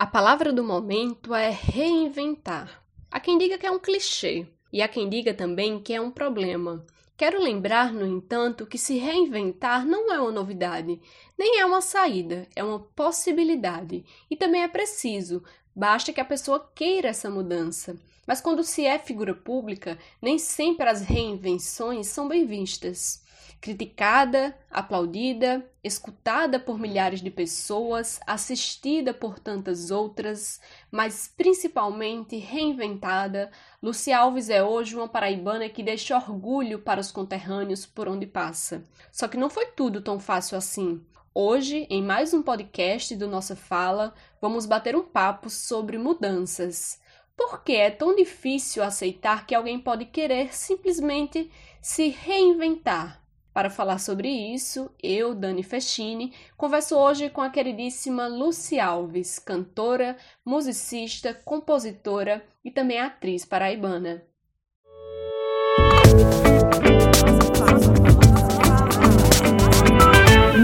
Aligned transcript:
A 0.00 0.06
palavra 0.06 0.50
do 0.50 0.64
momento 0.64 1.34
é 1.34 1.50
reinventar. 1.50 2.82
Há 3.10 3.20
quem 3.20 3.36
diga 3.36 3.58
que 3.58 3.66
é 3.66 3.70
um 3.70 3.78
clichê 3.78 4.46
e 4.72 4.80
há 4.80 4.88
quem 4.88 5.10
diga 5.10 5.34
também 5.34 5.78
que 5.78 5.92
é 5.92 6.00
um 6.00 6.10
problema. 6.10 6.86
Quero 7.18 7.38
lembrar, 7.38 7.92
no 7.92 8.06
entanto, 8.06 8.64
que 8.64 8.78
se 8.78 8.96
reinventar 8.96 9.84
não 9.84 10.10
é 10.10 10.18
uma 10.18 10.32
novidade, 10.32 10.98
nem 11.38 11.60
é 11.60 11.66
uma 11.66 11.82
saída, 11.82 12.48
é 12.56 12.64
uma 12.64 12.80
possibilidade 12.80 14.02
e 14.30 14.36
também 14.36 14.62
é 14.62 14.68
preciso, 14.68 15.44
basta 15.76 16.14
que 16.14 16.20
a 16.22 16.24
pessoa 16.24 16.72
queira 16.74 17.08
essa 17.08 17.28
mudança. 17.28 17.94
Mas 18.26 18.40
quando 18.40 18.64
se 18.64 18.86
é 18.86 18.98
figura 18.98 19.34
pública, 19.34 19.98
nem 20.22 20.38
sempre 20.38 20.88
as 20.88 21.02
reinvenções 21.02 22.06
são 22.06 22.26
bem 22.26 22.46
vistas 22.46 23.22
criticada, 23.60 24.56
aplaudida, 24.70 25.64
escutada 25.84 26.58
por 26.58 26.78
milhares 26.78 27.20
de 27.20 27.30
pessoas, 27.30 28.18
assistida 28.26 29.12
por 29.12 29.38
tantas 29.38 29.90
outras, 29.90 30.60
mas 30.90 31.32
principalmente 31.36 32.36
reinventada, 32.36 33.50
Lucia 33.82 34.18
Alves 34.18 34.48
é 34.48 34.64
hoje 34.64 34.96
uma 34.96 35.08
paraibana 35.08 35.68
que 35.68 35.82
deixa 35.82 36.16
orgulho 36.16 36.78
para 36.78 37.00
os 37.00 37.12
conterrâneos 37.12 37.84
por 37.84 38.08
onde 38.08 38.26
passa. 38.26 38.82
Só 39.12 39.28
que 39.28 39.36
não 39.36 39.50
foi 39.50 39.66
tudo 39.66 40.00
tão 40.00 40.18
fácil 40.18 40.56
assim. 40.56 41.04
Hoje, 41.34 41.86
em 41.90 42.02
mais 42.02 42.32
um 42.32 42.42
podcast 42.42 43.14
do 43.14 43.28
Nossa 43.28 43.54
Fala, 43.54 44.14
vamos 44.40 44.64
bater 44.66 44.96
um 44.96 45.04
papo 45.04 45.50
sobre 45.50 45.98
mudanças. 45.98 46.98
Por 47.36 47.62
que 47.62 47.74
é 47.74 47.90
tão 47.90 48.16
difícil 48.16 48.82
aceitar 48.82 49.46
que 49.46 49.54
alguém 49.54 49.78
pode 49.78 50.06
querer 50.06 50.54
simplesmente 50.54 51.50
se 51.80 52.08
reinventar? 52.08 53.20
Para 53.52 53.68
falar 53.68 53.98
sobre 53.98 54.28
isso, 54.28 54.94
eu, 55.02 55.34
Dani 55.34 55.62
Festini, 55.64 56.32
converso 56.56 56.96
hoje 56.96 57.28
com 57.28 57.40
a 57.40 57.50
queridíssima 57.50 58.28
Lucy 58.28 58.78
Alves, 58.78 59.40
cantora, 59.40 60.16
musicista, 60.44 61.34
compositora 61.34 62.44
e 62.64 62.70
também 62.70 63.00
atriz 63.00 63.44
paraibana. 63.44 64.22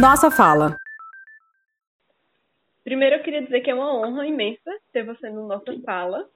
Nossa 0.01 0.31
fala. 0.31 0.77
Primeiro 2.85 3.17
eu 3.17 3.23
queria 3.25 3.43
dizer 3.43 3.63
que 3.63 3.71
é 3.71 3.75
uma 3.75 3.93
honra 3.97 4.25
imensa 4.27 4.71
ter 4.93 5.05
você 5.05 5.29
no 5.29 5.49
Nossa 5.49 5.77
Fala. 5.85 6.29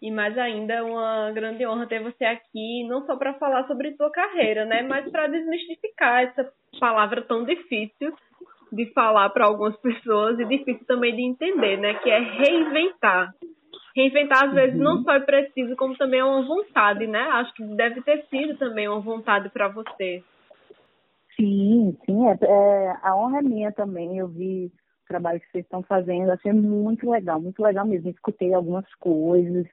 E 0.00 0.10
mais 0.10 0.38
ainda, 0.38 0.74
é 0.74 0.82
uma 0.82 1.32
grande 1.32 1.66
honra 1.66 1.86
ter 1.86 2.00
você 2.00 2.24
aqui, 2.24 2.86
não 2.88 3.04
só 3.04 3.16
para 3.16 3.34
falar 3.34 3.66
sobre 3.66 3.96
tua 3.96 4.10
carreira, 4.10 4.64
né, 4.64 4.82
mas 4.82 5.10
para 5.10 5.26
desmistificar 5.26 6.22
essa 6.22 6.52
palavra 6.78 7.22
tão 7.22 7.44
difícil 7.44 8.14
de 8.70 8.86
falar 8.92 9.30
para 9.30 9.46
algumas 9.46 9.76
pessoas 9.78 10.38
e 10.38 10.44
difícil 10.44 10.86
também 10.86 11.16
de 11.16 11.22
entender, 11.22 11.78
né, 11.78 11.94
que 11.94 12.10
é 12.10 12.18
reinventar. 12.18 13.34
Reinventar 13.96 14.44
às 14.44 14.54
vezes 14.54 14.78
não 14.78 14.98
uhum. 14.98 15.02
só 15.02 15.14
é 15.14 15.20
preciso, 15.20 15.74
como 15.74 15.96
também 15.96 16.20
é 16.20 16.24
uma 16.24 16.42
vontade, 16.42 17.04
né? 17.08 17.18
Acho 17.18 17.52
que 17.54 17.64
deve 17.64 18.00
ter 18.02 18.24
sido 18.26 18.56
também 18.56 18.86
uma 18.86 19.00
vontade 19.00 19.48
para 19.48 19.66
você. 19.66 20.22
Sim, 21.34 21.96
sim, 22.06 22.28
é, 22.28 22.38
é, 22.40 22.96
a 23.02 23.16
honra 23.16 23.38
é 23.38 23.42
minha 23.42 23.72
também. 23.72 24.18
Eu 24.18 24.28
vi 24.28 24.66
o 24.66 25.08
trabalho 25.08 25.40
que 25.40 25.50
vocês 25.50 25.64
estão 25.64 25.82
fazendo, 25.82 26.30
achei 26.30 26.52
muito 26.52 27.10
legal, 27.10 27.40
muito 27.40 27.60
legal 27.60 27.84
mesmo. 27.84 28.10
Escutei 28.10 28.54
algumas 28.54 28.86
coisas, 28.96 29.66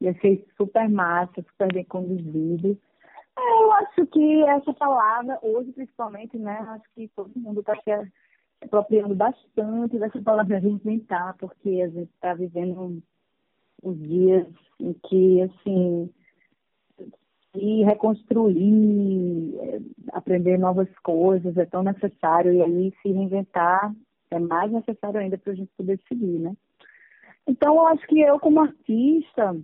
e 0.00 0.08
achei 0.08 0.46
super 0.56 0.88
massa, 0.88 1.42
super 1.42 1.72
bem 1.72 1.84
conduzido. 1.84 2.78
É, 3.36 3.62
eu 3.62 3.72
acho 3.72 4.06
que 4.06 4.42
essa 4.44 4.72
palavra, 4.74 5.38
hoje 5.42 5.72
principalmente, 5.72 6.36
né, 6.38 6.58
acho 6.70 6.84
que 6.94 7.08
todo 7.14 7.30
mundo 7.36 7.60
está 7.60 7.74
se 7.82 7.90
apropriando 8.62 9.14
bastante 9.14 9.98
dessa 9.98 10.20
palavra 10.20 10.58
reinventar, 10.58 11.36
porque 11.38 11.80
a 11.82 11.88
gente 11.88 12.10
está 12.14 12.34
vivendo 12.34 13.00
uns 13.82 13.98
dias 14.00 14.46
em 14.80 14.92
que, 14.92 15.42
assim, 15.42 16.10
se 17.52 17.82
reconstruir, 17.84 19.56
é, 19.60 19.80
aprender 20.12 20.58
novas 20.58 20.88
coisas 21.02 21.56
é 21.56 21.64
tão 21.64 21.82
necessário, 21.82 22.52
e 22.52 22.62
aí 22.62 22.94
se 23.02 23.12
reinventar 23.12 23.94
é 24.30 24.38
mais 24.38 24.70
necessário 24.70 25.20
ainda 25.20 25.38
para 25.38 25.52
a 25.52 25.56
gente 25.56 25.70
poder 25.76 25.98
seguir, 26.08 26.38
né? 26.38 26.54
Então, 27.46 27.76
eu 27.76 27.86
acho 27.86 28.06
que 28.06 28.20
eu, 28.20 28.38
como 28.38 28.60
artista, 28.60 29.56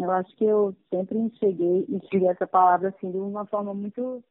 eu 0.00 0.10
acho 0.10 0.34
que 0.36 0.44
eu 0.44 0.74
sempre 0.90 1.18
enxerguei, 1.18 1.86
enxerguei 1.88 2.28
essa 2.28 2.46
palavra 2.46 2.88
assim 2.88 3.10
de 3.10 3.16
uma 3.16 3.46
forma 3.46 3.74
muito 3.74 4.22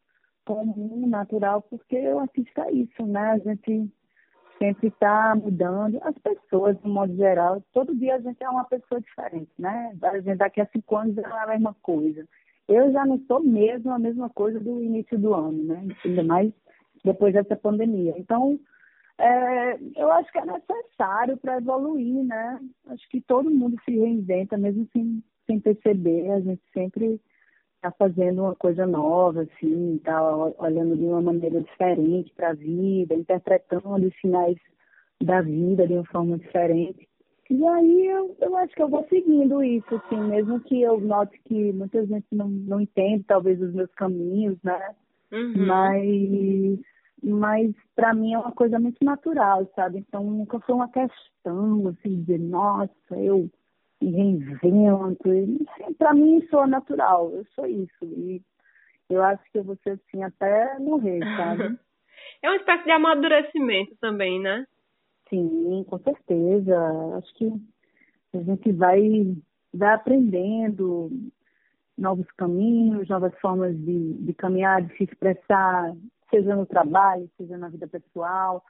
comum, 0.45 1.07
natural, 1.07 1.61
porque 1.61 1.97
o 2.09 2.19
artista 2.19 2.63
é 2.63 2.71
isso, 2.71 3.05
né? 3.05 3.31
A 3.31 3.37
gente 3.39 3.89
sempre 4.59 4.87
está 4.87 5.35
mudando. 5.35 5.99
As 6.03 6.15
pessoas, 6.19 6.79
de 6.81 6.87
modo 6.87 7.15
geral, 7.15 7.61
todo 7.73 7.95
dia 7.95 8.15
a 8.15 8.19
gente 8.19 8.43
é 8.43 8.49
uma 8.49 8.65
pessoa 8.65 9.01
diferente, 9.01 9.51
né? 9.57 9.95
A 10.01 10.19
gente 10.19 10.37
daqui 10.37 10.61
a 10.61 10.67
cinco 10.67 10.95
anos 10.95 11.17
é 11.17 11.25
a 11.25 11.47
mesma 11.47 11.75
coisa. 11.81 12.27
Eu 12.67 12.91
já 12.91 13.05
não 13.05 13.19
sou 13.27 13.41
mesmo 13.41 13.91
a 13.91 13.99
mesma 13.99 14.29
coisa 14.29 14.59
do 14.59 14.81
início 14.81 15.17
do 15.19 15.33
ano, 15.33 15.63
né? 15.63 15.87
Ainda 16.05 16.23
mais 16.23 16.53
depois 17.03 17.33
dessa 17.33 17.55
pandemia. 17.55 18.13
Então, 18.17 18.57
é, 19.17 19.77
eu 19.95 20.11
acho 20.11 20.31
que 20.31 20.39
é 20.39 20.45
necessário 20.45 21.37
para 21.37 21.57
evoluir, 21.57 22.23
né? 22.23 22.59
Acho 22.87 23.09
que 23.09 23.21
todo 23.21 23.49
mundo 23.51 23.77
se 23.83 23.91
reinventa, 23.91 24.57
mesmo 24.57 24.87
sem 24.93 25.21
sem 25.45 25.59
perceber, 25.59 26.31
a 26.31 26.39
gente 26.39 26.61
sempre 26.73 27.19
está 27.75 27.91
fazendo 27.91 28.43
uma 28.43 28.55
coisa 28.55 28.87
nova, 28.87 29.41
assim, 29.41 29.95
está 29.95 30.21
olhando 30.57 30.95
de 30.95 31.03
uma 31.03 31.21
maneira 31.21 31.61
diferente 31.61 32.31
para 32.33 32.51
a 32.51 32.53
vida, 32.53 33.13
interpretando 33.13 34.07
os 34.07 34.15
sinais 34.21 34.57
da 35.21 35.41
vida 35.41 35.85
de 35.85 35.93
uma 35.93 36.05
forma 36.05 36.37
diferente. 36.37 37.07
E 37.49 37.65
aí 37.65 38.07
eu, 38.07 38.35
eu 38.39 38.55
acho 38.57 38.73
que 38.73 38.81
eu 38.81 38.87
vou 38.87 39.05
seguindo 39.09 39.61
isso, 39.61 39.95
assim, 39.95 40.19
mesmo 40.21 40.61
que 40.61 40.81
eu 40.81 40.99
note 40.99 41.37
que 41.45 41.73
muita 41.73 42.05
gente 42.05 42.25
não, 42.31 42.47
não 42.47 42.79
entende 42.79 43.23
talvez 43.25 43.61
os 43.61 43.73
meus 43.73 43.91
caminhos, 43.95 44.57
né? 44.63 44.95
Uhum. 45.31 45.65
Mas, 45.65 46.79
mas 47.21 47.75
para 47.95 48.13
mim 48.13 48.33
é 48.33 48.39
uma 48.39 48.53
coisa 48.53 48.79
muito 48.79 49.03
natural, 49.03 49.69
sabe? 49.75 49.99
Então 49.99 50.23
nunca 50.23 50.59
foi 50.61 50.73
uma 50.73 50.89
questão, 50.89 51.89
assim, 51.89 52.23
de 52.23 52.37
nossa, 52.37 52.91
eu 53.11 53.49
e 54.03 54.11
reinvento. 54.11 55.29
Para 55.97 56.13
mim 56.13 56.37
isso 56.37 56.57
é 56.57 56.67
natural, 56.67 57.31
eu 57.31 57.45
sou 57.55 57.65
isso. 57.65 58.03
E 58.03 58.41
eu 59.09 59.23
acho 59.23 59.43
que 59.51 59.59
eu 59.59 59.63
vou 59.63 59.77
ser 59.83 59.91
assim 59.91 60.23
até 60.23 60.77
morrer, 60.79 61.19
sabe? 61.37 61.77
É 62.41 62.49
uma 62.49 62.57
espécie 62.57 62.83
de 62.85 62.91
amadurecimento 62.91 63.95
também, 64.01 64.39
né? 64.39 64.65
Sim, 65.29 65.85
com 65.89 65.97
certeza. 65.99 66.77
Acho 67.17 67.33
que 67.35 67.51
a 68.33 68.41
gente 68.41 68.71
vai, 68.71 69.35
vai 69.73 69.93
aprendendo 69.93 71.09
novos 71.97 72.29
caminhos, 72.37 73.07
novas 73.09 73.33
formas 73.39 73.77
de, 73.77 74.13
de 74.13 74.33
caminhar, 74.33 74.81
de 74.81 74.95
se 74.97 75.03
expressar, 75.03 75.93
seja 76.29 76.55
no 76.55 76.65
trabalho, 76.65 77.29
seja 77.37 77.57
na 77.57 77.69
vida 77.69 77.87
pessoal. 77.87 78.63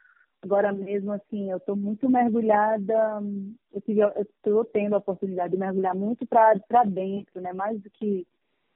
Agora 0.44 0.74
mesmo, 0.74 1.14
assim, 1.14 1.50
eu 1.50 1.58
estou 1.58 1.74
muito 1.74 2.10
mergulhada, 2.10 3.24
eu 3.72 3.82
estou 4.22 4.66
tendo 4.66 4.94
a 4.94 4.98
oportunidade 4.98 5.54
de 5.54 5.58
mergulhar 5.60 5.96
muito 5.96 6.26
para 6.28 6.84
dentro, 6.86 7.40
né? 7.40 7.54
Mais 7.54 7.82
do 7.82 7.90
que 7.90 8.28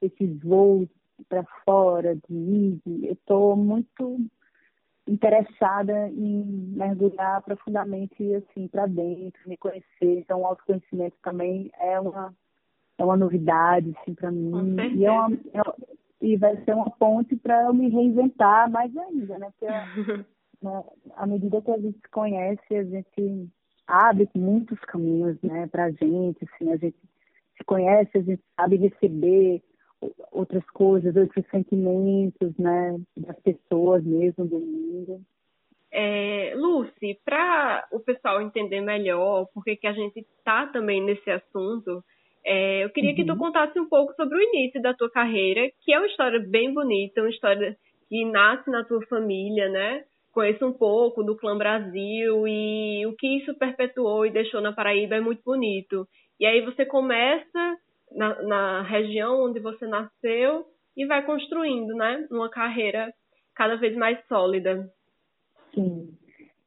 esses 0.02 0.40
voos 0.42 0.88
para 1.28 1.44
fora, 1.66 2.16
de 2.16 2.34
ir, 2.34 2.82
eu 2.86 3.14
estou 3.14 3.58
muito 3.58 4.18
interessada 5.06 6.08
em 6.10 6.42
mergulhar 6.74 7.42
profundamente, 7.42 8.34
assim, 8.36 8.70
para 8.70 8.86
dentro, 8.86 9.42
me 9.46 9.58
conhecer. 9.58 10.20
Então, 10.20 10.42
o 10.42 10.46
autoconhecimento 10.46 11.18
também 11.22 11.70
é 11.82 12.00
uma, 12.00 12.34
é 12.98 13.04
uma 13.04 13.18
novidade, 13.18 13.94
assim, 14.00 14.14
para 14.14 14.32
mim. 14.32 14.78
E, 14.96 15.06
é 15.06 15.12
uma, 15.12 15.34
é, 15.34 15.62
e 16.22 16.38
vai 16.38 16.56
ser 16.64 16.74
uma 16.74 16.90
ponte 16.92 17.36
para 17.36 17.64
eu 17.64 17.74
me 17.74 17.90
reinventar 17.90 18.72
mais 18.72 18.96
ainda, 18.96 19.38
né? 19.38 19.52
Porque 19.52 19.66
né, 20.62 20.84
à 21.16 21.26
medida 21.26 21.62
que 21.62 21.72
a 21.72 21.78
gente 21.78 21.98
se 22.00 22.10
conhece, 22.10 22.76
a 22.76 22.84
gente 22.84 23.50
abre 23.88 24.30
muitos 24.36 24.80
caminhos, 24.82 25.42
né, 25.42 25.68
pra 25.68 25.92
gente, 25.92 26.38
assim, 26.44 26.72
a 26.72 26.78
gente 26.78 26.98
se 27.58 27.64
conhece, 27.64 28.18
a 28.18 28.22
gente 28.22 28.42
sabe 28.56 28.76
receber 28.76 29.62
outras 30.32 30.64
coisas, 30.72 31.16
outros 31.16 31.46
sentimentos, 31.50 32.56
né, 32.58 33.00
das 33.16 33.40
pessoas 33.40 34.04
mesmo, 34.04 34.46
do 34.46 34.60
mundo. 34.60 35.22
É, 35.92 36.54
Lucy, 36.56 37.20
para 37.24 37.88
o 37.92 38.00
pessoal 38.00 38.42
entender 38.42 38.82
melhor 38.82 39.48
por 39.54 39.64
que 39.64 39.80
a 39.88 39.94
gente 39.94 40.20
está 40.20 40.68
também 40.68 41.02
nesse 41.04 41.30
assunto, 41.32 42.04
é, 42.46 42.84
eu 42.84 42.90
queria 42.90 43.12
uhum. 43.12 43.16
que 43.16 43.26
tu 43.26 43.32
uhum. 43.32 43.38
contasse 43.38 43.80
um 43.80 43.90
pouco 43.90 44.14
sobre 44.14 44.38
o 44.38 44.42
início 44.42 44.82
da 44.82 44.94
tua 44.94 45.10
carreira, 45.10 45.70
que 45.82 45.94
é 45.94 45.98
uma 45.98 46.08
história 46.08 46.40
bem 46.40 46.74
bonita, 46.74 47.22
uma 47.22 47.30
história 47.30 47.76
que 48.08 48.26
nasce 48.26 48.70
na 48.70 48.84
tua 48.84 49.06
família, 49.08 49.70
né? 49.70 50.04
Conheço 50.38 50.64
um 50.68 50.72
pouco 50.72 51.24
do 51.24 51.36
Clã 51.36 51.58
Brasil 51.58 52.48
e 52.48 53.04
o 53.08 53.16
que 53.16 53.40
isso 53.40 53.56
perpetuou 53.56 54.24
e 54.24 54.30
deixou 54.30 54.62
na 54.62 54.72
Paraíba 54.72 55.16
é 55.16 55.20
muito 55.20 55.42
bonito. 55.44 56.08
E 56.40 56.46
aí 56.46 56.64
você 56.64 56.86
começa 56.86 57.76
na, 58.12 58.44
na 58.44 58.82
região 58.84 59.44
onde 59.44 59.60
você 59.60 59.88
nasceu 59.88 60.64
e 60.96 61.08
vai 61.08 61.26
construindo, 61.26 61.96
né, 61.96 62.28
uma 62.30 62.52
carreira 62.52 63.12
cada 63.56 63.78
vez 63.78 63.96
mais 63.96 64.20
sólida. 64.28 64.88
Sim. 65.74 66.08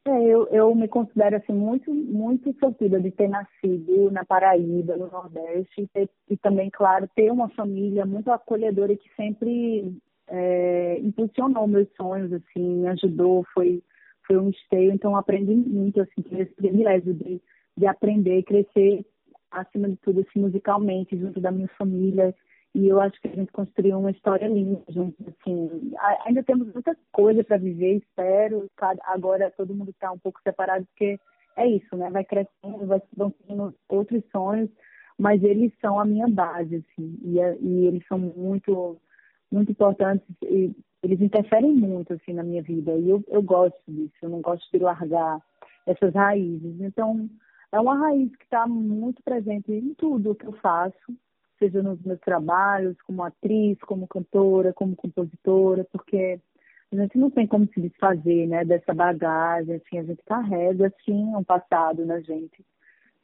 É, 0.05 0.25
eu, 0.25 0.49
eu 0.49 0.75
me 0.75 0.89
considero 0.89 1.37
assim 1.37 1.53
muito 1.53 1.95
muito 1.95 2.53
sortuda 2.59 2.99
de 2.99 3.13
ter 3.13 3.29
nascido 3.29 4.11
na 4.11 4.25
Paraíba, 4.25 4.97
no 4.97 5.09
Nordeste, 5.09 5.83
e, 5.83 5.87
ter, 5.87 6.11
e 6.29 6.37
também, 6.37 6.71
claro, 6.71 7.09
ter 7.15 7.31
uma 7.31 7.49
família 7.51 8.05
muito 8.05 8.33
acolhedora 8.33 8.97
que 8.97 9.15
sempre 9.15 9.95
é, 10.31 10.99
impulsionou 11.01 11.67
meus 11.67 11.89
sonhos, 11.97 12.33
assim, 12.33 12.81
me 12.83 12.89
ajudou, 12.89 13.45
foi 13.53 13.83
foi 14.27 14.39
um 14.39 14.51
esteio, 14.51 14.93
então 14.93 15.17
aprendi 15.17 15.53
muito, 15.53 16.01
assim, 16.01 16.23
tive 16.23 16.43
esse 16.43 16.55
privilégio 16.55 17.13
de, 17.13 17.43
de 17.77 17.87
aprender 17.87 18.39
e 18.39 18.45
crescer, 18.45 19.05
acima 19.51 19.89
de 19.89 19.97
tudo, 19.97 20.21
assim, 20.21 20.39
musicalmente, 20.39 21.19
junto 21.19 21.41
da 21.41 21.51
minha 21.51 21.67
família, 21.77 22.33
e 22.75 22.87
eu 22.87 23.01
acho 23.01 23.21
que 23.21 23.29
a 23.29 23.35
gente 23.35 23.51
construiu 23.51 23.99
uma 23.99 24.13
história 24.13 24.47
linda 24.47 24.81
assim. 24.89 25.93
Ainda 26.25 26.43
temos 26.45 26.73
muita 26.73 26.97
coisa 27.11 27.43
para 27.43 27.57
viver, 27.57 27.97
espero. 27.97 28.71
Agora 29.05 29.53
todo 29.57 29.75
mundo 29.75 29.91
está 29.91 30.13
um 30.13 30.19
pouco 30.19 30.41
separado, 30.43 30.87
porque 30.87 31.19
é 31.57 31.67
isso, 31.67 31.97
né? 31.97 32.09
Vai 32.11 32.25
crescendo, 32.25 32.87
vai 32.87 33.03
vão 33.17 33.35
tendo 33.47 33.75
outros 33.89 34.23
sonhos, 34.31 34.71
mas 35.19 35.43
eles 35.43 35.73
são 35.81 35.99
a 35.99 36.05
minha 36.05 36.29
base, 36.29 36.77
assim. 36.77 37.19
E, 37.25 37.39
e 37.61 37.87
eles 37.87 38.07
são 38.07 38.19
muito, 38.19 38.97
muito 39.51 39.73
importantes 39.73 40.27
e 40.43 40.75
eles 41.03 41.21
interferem 41.21 41.75
muito, 41.75 42.13
assim, 42.13 42.33
na 42.33 42.43
minha 42.43 42.63
vida. 42.63 42.93
E 42.97 43.09
eu, 43.09 43.25
eu 43.29 43.43
gosto 43.43 43.81
disso, 43.89 44.15
eu 44.23 44.29
não 44.29 44.41
gosto 44.41 44.71
de 44.71 44.79
largar 44.79 45.41
essas 45.87 46.15
raízes. 46.15 46.81
Então, 46.81 47.29
é 47.73 47.81
uma 47.81 47.97
raiz 47.97 48.35
que 48.37 48.45
está 48.45 48.67
muito 48.67 49.23
presente 49.23 49.73
em 49.73 49.95
tudo 49.95 50.35
que 50.35 50.47
eu 50.47 50.53
faço 50.53 51.15
seja 51.61 51.83
nos 51.83 52.03
meus 52.03 52.19
trabalhos 52.21 53.01
como 53.03 53.23
atriz, 53.23 53.79
como 53.81 54.09
cantora, 54.09 54.73
como 54.73 54.97
compositora, 54.97 55.87
porque 55.93 56.41
a 56.91 56.97
gente 56.97 57.19
não 57.19 57.31
tem 57.31 57.47
como 57.47 57.69
se 57.69 57.81
desfazer, 57.81 58.49
né, 58.49 58.65
dessa 58.65 58.93
bagagem, 58.93 59.77
assim, 59.77 59.99
a 59.99 60.03
gente 60.03 60.23
carrega, 60.25 60.89
assim, 60.89 61.23
um 61.37 61.45
passado 61.45 62.05
na 62.05 62.19
gente. 62.21 62.65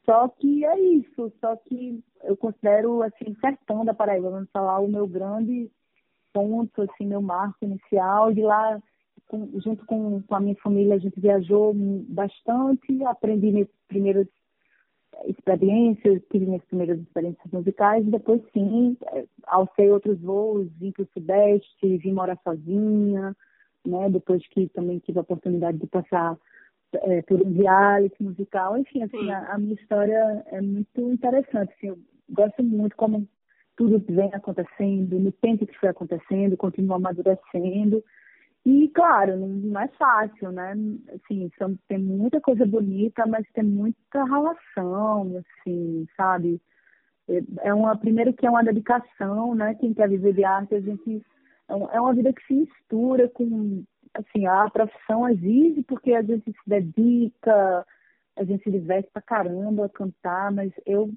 Só 0.05 0.29
que 0.29 0.63
é 0.63 0.79
isso, 0.79 1.33
só 1.41 1.57
que 1.57 2.01
eu 2.23 2.37
considero, 2.37 3.01
assim, 3.01 3.35
sertão 3.41 3.83
da 3.83 3.93
Paraíba, 3.93 4.29
vamos 4.29 4.49
falar, 4.51 4.79
o 4.79 4.87
meu 4.87 5.05
grande 5.05 5.69
ponto, 6.37 6.83
assim, 6.83 7.07
meu 7.07 7.21
marco 7.21 7.57
inicial, 7.63 8.31
de 8.31 8.43
lá, 8.43 8.79
com, 9.27 9.59
junto 9.59 9.83
com, 9.87 10.21
com 10.21 10.35
a 10.35 10.39
minha 10.39 10.55
família, 10.57 10.93
a 10.93 10.99
gente 10.99 11.19
viajou 11.19 11.73
bastante, 12.09 13.03
aprendi 13.05 13.51
meus 13.51 13.67
primeiros 13.87 14.27
experiências, 15.25 16.21
tive 16.31 16.45
minhas 16.45 16.63
primeiras 16.65 16.99
experiências 16.99 17.51
musicais, 17.51 18.05
e 18.05 18.11
depois 18.11 18.39
sim, 18.53 18.95
é, 19.13 19.25
alcei 19.47 19.89
outros 19.89 20.21
voos, 20.21 20.71
vim 20.73 20.91
para 20.91 21.03
o 21.03 21.09
Sudeste, 21.11 21.97
vim 21.97 22.13
morar 22.13 22.37
sozinha, 22.43 23.35
né? 23.83 24.09
Depois 24.11 24.47
que 24.49 24.67
também 24.69 24.99
tive 24.99 25.17
a 25.17 25.23
oportunidade 25.23 25.79
de 25.79 25.87
passar 25.87 26.37
é, 26.93 27.23
por 27.23 27.41
um 27.41 27.51
reality 27.51 28.21
musical, 28.21 28.77
enfim, 28.77 29.01
assim, 29.01 29.31
a, 29.31 29.53
a, 29.53 29.57
minha 29.57 29.73
história 29.73 30.45
é 30.51 30.61
muito 30.61 31.01
interessante, 31.11 31.73
assim, 31.73 31.87
eu 31.87 31.97
gosto 32.29 32.63
muito 32.63 32.95
como 32.95 33.27
tudo 33.77 34.03
vem 34.09 34.33
acontecendo, 34.33 35.17
no 35.19 35.31
tempo 35.31 35.65
que 35.65 35.77
foi 35.77 35.89
acontecendo, 35.89 36.57
continua 36.57 36.97
amadurecendo, 36.97 38.03
e, 38.69 38.89
claro, 38.89 39.37
não 39.37 39.79
é 39.79 39.87
fácil, 39.97 40.51
né? 40.51 40.73
Assim, 41.15 41.49
são, 41.57 41.73
tem 41.87 41.97
muita 41.97 42.41
coisa 42.41 42.65
bonita, 42.65 43.25
mas 43.25 43.47
tem 43.53 43.63
muita 43.63 44.25
relação, 44.25 45.37
assim, 45.37 46.05
sabe? 46.17 46.61
É 47.61 47.73
uma, 47.73 47.97
primeiro 47.97 48.33
que 48.33 48.45
é 48.45 48.49
uma 48.49 48.65
dedicação, 48.65 49.55
né? 49.55 49.73
Quem 49.75 49.93
quer 49.93 50.09
viver 50.09 50.33
de 50.33 50.43
arte, 50.43 50.75
a 50.75 50.81
gente... 50.81 51.23
É, 51.69 51.95
é 51.95 52.01
uma 52.01 52.13
vida 52.13 52.33
que 52.33 52.45
se 52.45 52.53
mistura 52.53 53.29
com... 53.29 53.85
Assim, 54.13 54.45
a 54.45 54.69
profissão 54.69 55.29
exige 55.29 55.81
porque 55.83 56.13
a 56.13 56.21
gente 56.21 56.51
se 56.51 56.69
dedica, 56.69 57.85
a 58.35 58.43
gente 58.43 58.65
se 58.65 58.71
diverte 58.71 59.09
pra 59.13 59.21
caramba 59.21 59.85
a 59.85 59.89
cantar, 59.89 60.51
mas 60.51 60.73
eu 60.85 61.09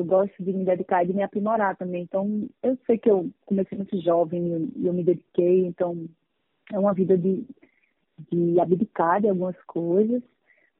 eu 0.00 0.04
gosto 0.04 0.42
de 0.42 0.52
me 0.52 0.64
dedicar 0.64 1.04
e 1.04 1.08
de 1.08 1.14
me 1.14 1.22
aprimorar 1.22 1.76
também. 1.76 2.02
Então, 2.02 2.48
eu 2.62 2.76
sei 2.86 2.98
que 2.98 3.10
eu 3.10 3.30
comecei 3.46 3.76
muito 3.76 4.00
jovem 4.00 4.46
e 4.46 4.52
eu, 4.52 4.68
eu 4.86 4.92
me 4.92 5.04
dediquei, 5.04 5.66
então 5.66 6.06
é 6.72 6.78
uma 6.78 6.94
vida 6.94 7.16
de, 7.16 7.44
de 8.30 8.60
abdicar 8.60 9.20
de 9.20 9.28
algumas 9.28 9.60
coisas, 9.64 10.22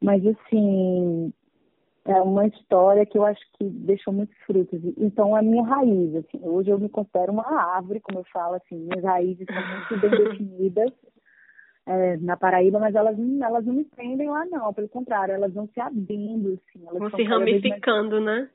mas 0.01 0.25
assim, 0.27 1.33
é 2.07 2.21
uma 2.23 2.47
história 2.47 3.05
que 3.05 3.19
eu 3.19 3.25
acho 3.25 3.41
que 3.59 3.65
deixou 3.65 4.13
muitos 4.13 4.37
frutos. 4.47 4.81
Então, 4.97 5.37
a 5.37 5.43
minha 5.43 5.63
raiz, 5.63 6.15
assim, 6.17 6.41
hoje 6.43 6.71
eu 6.71 6.79
me 6.79 6.89
considero 6.89 7.33
uma 7.33 7.47
árvore, 7.47 8.01
como 8.01 8.21
eu 8.21 8.25
falo, 8.33 8.55
assim, 8.55 8.77
minhas 8.77 9.05
raízes 9.05 9.47
são 9.47 9.99
muito 9.99 10.01
bem 10.01 10.11
definidas 10.11 10.93
é, 11.87 12.17
na 12.19 12.37
Paraíba, 12.37 12.79
mas 12.79 12.95
elas, 12.95 13.19
elas 13.19 13.67
não 13.67 13.75
me 13.75 13.85
prendem 13.85 14.31
lá, 14.31 14.47
não, 14.47 14.73
pelo 14.73 14.89
contrário, 14.89 15.35
elas 15.35 15.53
vão 15.53 15.67
se 15.69 15.81
abrindo, 15.81 16.55
assim. 16.55 16.87
Elas 16.87 16.99
vão 16.99 17.11
se 17.11 17.23
ramificando, 17.25 18.21
mais... 18.21 18.43
né? 18.43 18.51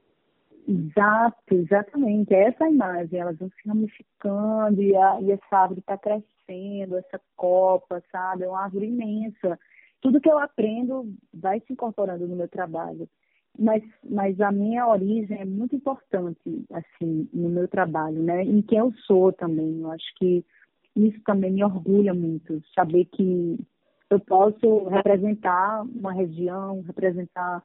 Exato, 0.67 1.53
exatamente. 1.53 2.33
É 2.33 2.49
essa 2.49 2.67
imagem, 2.67 3.19
elas 3.19 3.37
vão 3.37 3.49
se 3.49 3.67
ramificando 3.67 4.81
e, 4.81 4.95
a, 4.95 5.21
e 5.21 5.31
essa 5.31 5.57
árvore 5.57 5.79
está 5.79 5.97
crescendo, 5.97 6.97
essa 6.97 7.21
copa, 7.35 8.03
sabe? 8.11 8.43
É 8.43 8.47
uma 8.47 8.63
árvore 8.63 8.87
imensa. 8.87 9.59
Tudo 10.01 10.19
que 10.19 10.29
eu 10.29 10.39
aprendo 10.39 11.13
vai 11.33 11.59
se 11.61 11.73
incorporando 11.73 12.27
no 12.27 12.35
meu 12.35 12.47
trabalho. 12.47 13.07
Mas, 13.57 13.83
mas 14.03 14.41
a 14.41 14.51
minha 14.51 14.87
origem 14.87 15.39
é 15.39 15.45
muito 15.45 15.75
importante, 15.75 16.65
assim, 16.71 17.29
no 17.31 17.47
meu 17.47 17.67
trabalho, 17.67 18.21
né? 18.21 18.43
Em 18.43 18.61
quem 18.61 18.79
eu 18.79 18.91
sou 19.05 19.31
também. 19.31 19.81
Eu 19.81 19.91
acho 19.91 20.13
que 20.15 20.43
isso 20.95 21.21
também 21.25 21.51
me 21.51 21.63
orgulha 21.63 22.13
muito, 22.13 22.61
saber 22.73 23.05
que 23.05 23.57
eu 24.09 24.19
posso 24.19 24.87
representar 24.89 25.83
uma 25.83 26.11
região, 26.11 26.81
representar 26.81 27.63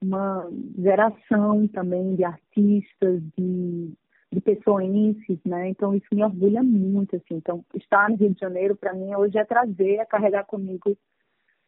uma 0.00 0.48
geração 0.78 1.66
também 1.68 2.14
de 2.14 2.24
artistas, 2.24 3.22
de, 3.36 3.92
de 4.32 4.40
pessoenses, 4.40 5.38
né? 5.44 5.68
Então 5.68 5.94
isso 5.94 6.06
me 6.12 6.24
orgulha 6.24 6.62
muito, 6.62 7.16
assim. 7.16 7.34
Então 7.34 7.64
estar 7.74 8.08
no 8.08 8.16
Rio 8.16 8.34
de 8.34 8.40
Janeiro 8.40 8.76
para 8.76 8.94
mim 8.94 9.14
hoje 9.14 9.38
é 9.38 9.44
trazer, 9.44 9.96
é 9.96 10.04
carregar 10.04 10.44
comigo 10.44 10.96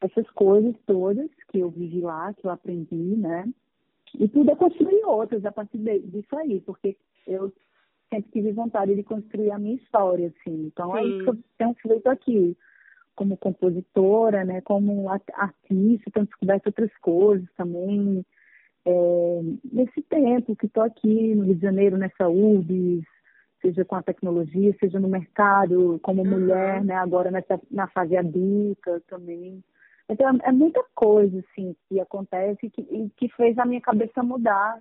essas 0.00 0.28
coisas 0.30 0.74
todas 0.86 1.28
que 1.50 1.58
eu 1.58 1.70
vivi 1.70 2.00
lá, 2.00 2.32
que 2.32 2.46
eu 2.46 2.50
aprendi, 2.50 2.94
né? 2.94 3.46
E 4.18 4.28
tudo 4.28 4.50
é 4.50 4.56
construir 4.56 5.04
outras 5.04 5.44
a 5.44 5.52
partir 5.52 5.78
disso 5.78 6.36
aí, 6.36 6.60
porque 6.60 6.96
eu 7.26 7.52
sempre 8.08 8.30
tive 8.32 8.52
vontade 8.52 8.94
de 8.94 9.02
construir 9.02 9.50
a 9.50 9.58
minha 9.58 9.76
história, 9.76 10.28
assim. 10.28 10.66
Então 10.66 10.92
Sim. 10.92 10.98
é 10.98 11.04
isso 11.04 11.24
que 11.24 11.30
eu 11.30 11.38
tenho 11.58 11.74
feito 11.74 12.06
aqui 12.08 12.56
como 13.20 13.36
compositora, 13.36 14.46
né, 14.46 14.62
como 14.62 15.10
artista, 15.10 16.10
tenho 16.10 16.24
descoberto 16.24 16.68
outras 16.68 16.90
coisas 17.02 17.46
também. 17.54 18.24
É, 18.86 19.40
nesse 19.70 20.00
tempo 20.00 20.56
que 20.56 20.64
estou 20.64 20.82
aqui 20.82 21.34
no 21.34 21.44
Rio 21.44 21.54
de 21.54 21.60
Janeiro, 21.60 21.98
nessa 21.98 22.30
URBS, 22.30 23.04
seja 23.60 23.84
com 23.84 23.94
a 23.94 24.02
tecnologia, 24.02 24.74
seja 24.80 24.98
no 24.98 25.06
mercado, 25.06 26.00
como 26.02 26.22
uhum. 26.22 26.30
mulher, 26.30 26.82
né, 26.82 26.94
agora 26.94 27.30
nessa, 27.30 27.60
na 27.70 27.86
fase 27.88 28.16
adulta 28.16 29.02
também. 29.06 29.62
Então, 30.08 30.38
é 30.42 30.50
muita 30.50 30.82
coisa, 30.94 31.40
assim, 31.40 31.76
que 31.90 32.00
acontece 32.00 32.68
e 32.68 32.70
que, 32.70 33.10
que 33.18 33.28
fez 33.36 33.58
a 33.58 33.66
minha 33.66 33.82
cabeça 33.82 34.22
mudar 34.22 34.78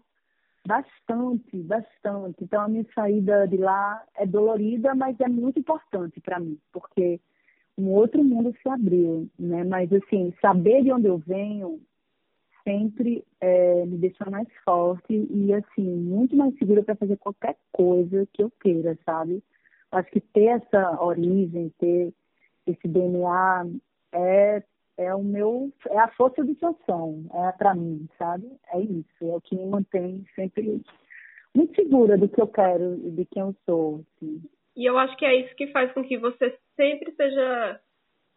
bastante, 0.66 1.58
bastante. 1.58 2.42
Então, 2.42 2.62
a 2.62 2.70
minha 2.70 2.86
saída 2.96 3.46
de 3.50 3.58
lá 3.58 4.02
é 4.16 4.26
dolorida, 4.26 4.96
mas 4.96 5.20
é 5.20 5.28
muito 5.28 5.60
importante 5.60 6.22
para 6.22 6.40
mim, 6.40 6.58
porque 6.72 7.20
um 7.80 7.92
outro 7.92 8.24
mundo 8.24 8.56
se 8.62 8.70
abriu, 8.70 9.28
né? 9.38 9.64
Mas 9.64 9.92
assim, 9.94 10.34
saber 10.42 10.84
de 10.84 10.92
onde 10.92 11.08
eu 11.08 11.18
venho 11.18 11.80
sempre 12.64 13.24
é, 13.40 13.86
me 13.86 13.98
deixa 13.98 14.30
mais 14.30 14.48
forte 14.64 15.28
e 15.32 15.54
assim 15.54 15.84
muito 15.84 16.36
mais 16.36 16.56
segura 16.58 16.84
para 16.84 16.96
fazer 16.96 17.18
qualquer 17.18 17.56
coisa 17.72 18.28
que 18.34 18.44
eu 18.44 18.52
queira, 18.62 18.98
sabe? 19.06 19.42
Acho 19.92 20.12
que 20.12 20.22
ter 20.22 20.46
essa 20.46 21.04
origem, 21.04 21.74
ter 21.80 22.14
esse 22.68 22.88
DNA 22.88 23.66
é 24.14 24.64
é 24.98 25.16
o 25.16 25.24
meu 25.24 25.72
é 25.90 25.98
a 25.98 26.10
força 26.10 26.44
de 26.44 26.54
sanção, 26.60 27.26
é 27.34 27.52
para 27.54 27.74
mim, 27.74 28.08
sabe? 28.18 28.52
É 28.74 28.82
isso, 28.82 29.24
é 29.24 29.36
o 29.36 29.42
que 29.42 29.56
me 29.56 29.66
mantém 29.66 30.26
sempre 30.36 30.82
muito 31.56 31.74
segura 31.76 32.18
do 32.18 32.28
que 32.28 32.42
eu 32.42 32.48
quero 32.48 32.96
e 32.96 33.12
de 33.12 33.26
quem 33.26 33.42
eu 33.42 33.56
sou. 33.66 34.04
Assim. 34.18 34.42
E 34.80 34.86
eu 34.86 34.98
acho 34.98 35.18
que 35.18 35.26
é 35.26 35.36
isso 35.36 35.54
que 35.58 35.68
faz 35.68 35.92
com 35.92 36.02
que 36.02 36.18
você 36.18 36.58
sempre 36.78 37.12
seja 37.12 37.82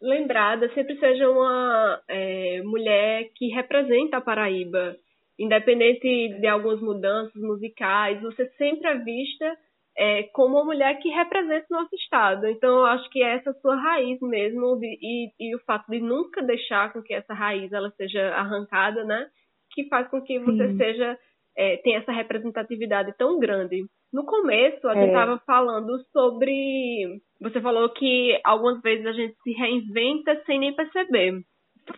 lembrada, 0.03 0.69
sempre 0.75 0.99
seja 0.99 1.31
uma 1.31 2.03
é, 2.09 2.61
mulher 2.63 3.31
que 3.37 3.47
representa 3.47 4.17
a 4.17 4.21
Paraíba. 4.21 4.97
Independente 5.39 6.41
de 6.41 6.47
algumas 6.49 6.81
mudanças 6.81 7.41
musicais, 7.41 8.21
você 8.21 8.49
sempre 8.59 8.89
é 8.89 8.99
vista 8.99 9.57
é, 9.97 10.25
como 10.35 10.57
uma 10.57 10.65
mulher 10.65 10.99
que 10.99 11.11
representa 11.11 11.67
o 11.71 11.77
nosso 11.77 11.95
estado. 11.95 12.49
Então, 12.49 12.79
eu 12.79 12.87
acho 12.87 13.09
que 13.11 13.23
é 13.23 13.37
essa 13.37 13.53
sua 13.61 13.77
raiz 13.77 14.19
mesmo, 14.21 14.77
de, 14.81 14.99
e, 15.01 15.31
e, 15.39 15.55
o 15.55 15.61
fato 15.61 15.89
de 15.89 16.01
nunca 16.01 16.43
deixar 16.43 16.93
com 16.93 17.01
que 17.01 17.15
essa 17.15 17.33
raiz 17.33 17.73
ela 17.73 17.93
seja 17.93 18.35
arrancada, 18.35 19.05
né? 19.05 19.29
Que 19.73 19.85
faz 19.89 20.09
com 20.09 20.21
que 20.21 20.41
você 20.41 20.71
Sim. 20.71 20.77
seja 20.77 21.17
é, 21.57 21.77
tenha 21.79 21.99
essa 21.99 22.11
representatividade 22.11 23.15
tão 23.17 23.39
grande. 23.39 23.85
No 24.13 24.27
começo, 24.27 24.87
a 24.89 24.95
gente 24.95 25.07
estava 25.07 25.35
é. 25.35 25.39
falando 25.47 25.99
sobre. 26.13 27.21
Você 27.41 27.61
falou 27.63 27.89
que 27.89 28.39
algumas 28.45 28.83
vezes 28.83 29.07
a 29.07 29.13
gente 29.13 29.35
se 29.43 29.53
reinventa 29.53 30.43
sem 30.45 30.59
nem 30.59 30.75
perceber. 30.75 31.43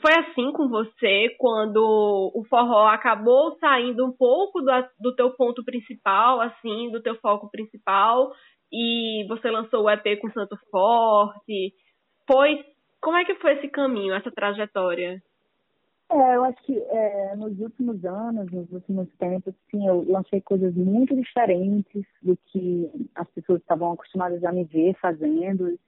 foi 0.00 0.12
assim 0.14 0.52
com 0.52 0.68
você 0.68 1.34
quando 1.38 1.82
o 2.32 2.44
forró 2.48 2.86
acabou 2.86 3.56
saindo 3.58 4.06
um 4.06 4.12
pouco 4.12 4.60
do, 4.60 4.70
do 5.00 5.14
teu 5.16 5.30
ponto 5.32 5.64
principal, 5.64 6.40
assim, 6.40 6.90
do 6.92 7.02
teu 7.02 7.16
foco 7.16 7.50
principal, 7.50 8.32
e 8.72 9.26
você 9.28 9.50
lançou 9.50 9.82
o 9.82 9.90
EP 9.90 10.20
com 10.20 10.30
Santo 10.30 10.56
Forte. 10.70 11.72
Foi. 12.30 12.64
Como 13.00 13.16
é 13.16 13.24
que 13.24 13.34
foi 13.34 13.54
esse 13.54 13.68
caminho, 13.68 14.14
essa 14.14 14.30
trajetória? 14.30 15.20
É, 16.10 16.36
eu 16.36 16.44
acho 16.44 16.62
que 16.62 16.78
é, 16.78 17.34
nos 17.36 17.58
últimos 17.58 18.04
anos, 18.04 18.50
nos 18.52 18.70
últimos 18.70 19.08
tempos, 19.18 19.54
sim, 19.70 19.86
eu 19.86 20.04
lancei 20.06 20.40
coisas 20.40 20.74
muito 20.74 21.16
diferentes 21.16 22.04
do 22.22 22.36
que 22.46 22.90
as 23.14 23.28
pessoas 23.30 23.60
estavam 23.60 23.92
acostumadas 23.92 24.44
a 24.44 24.52
me 24.52 24.64
ver 24.64 24.94
fazendo. 25.00 25.78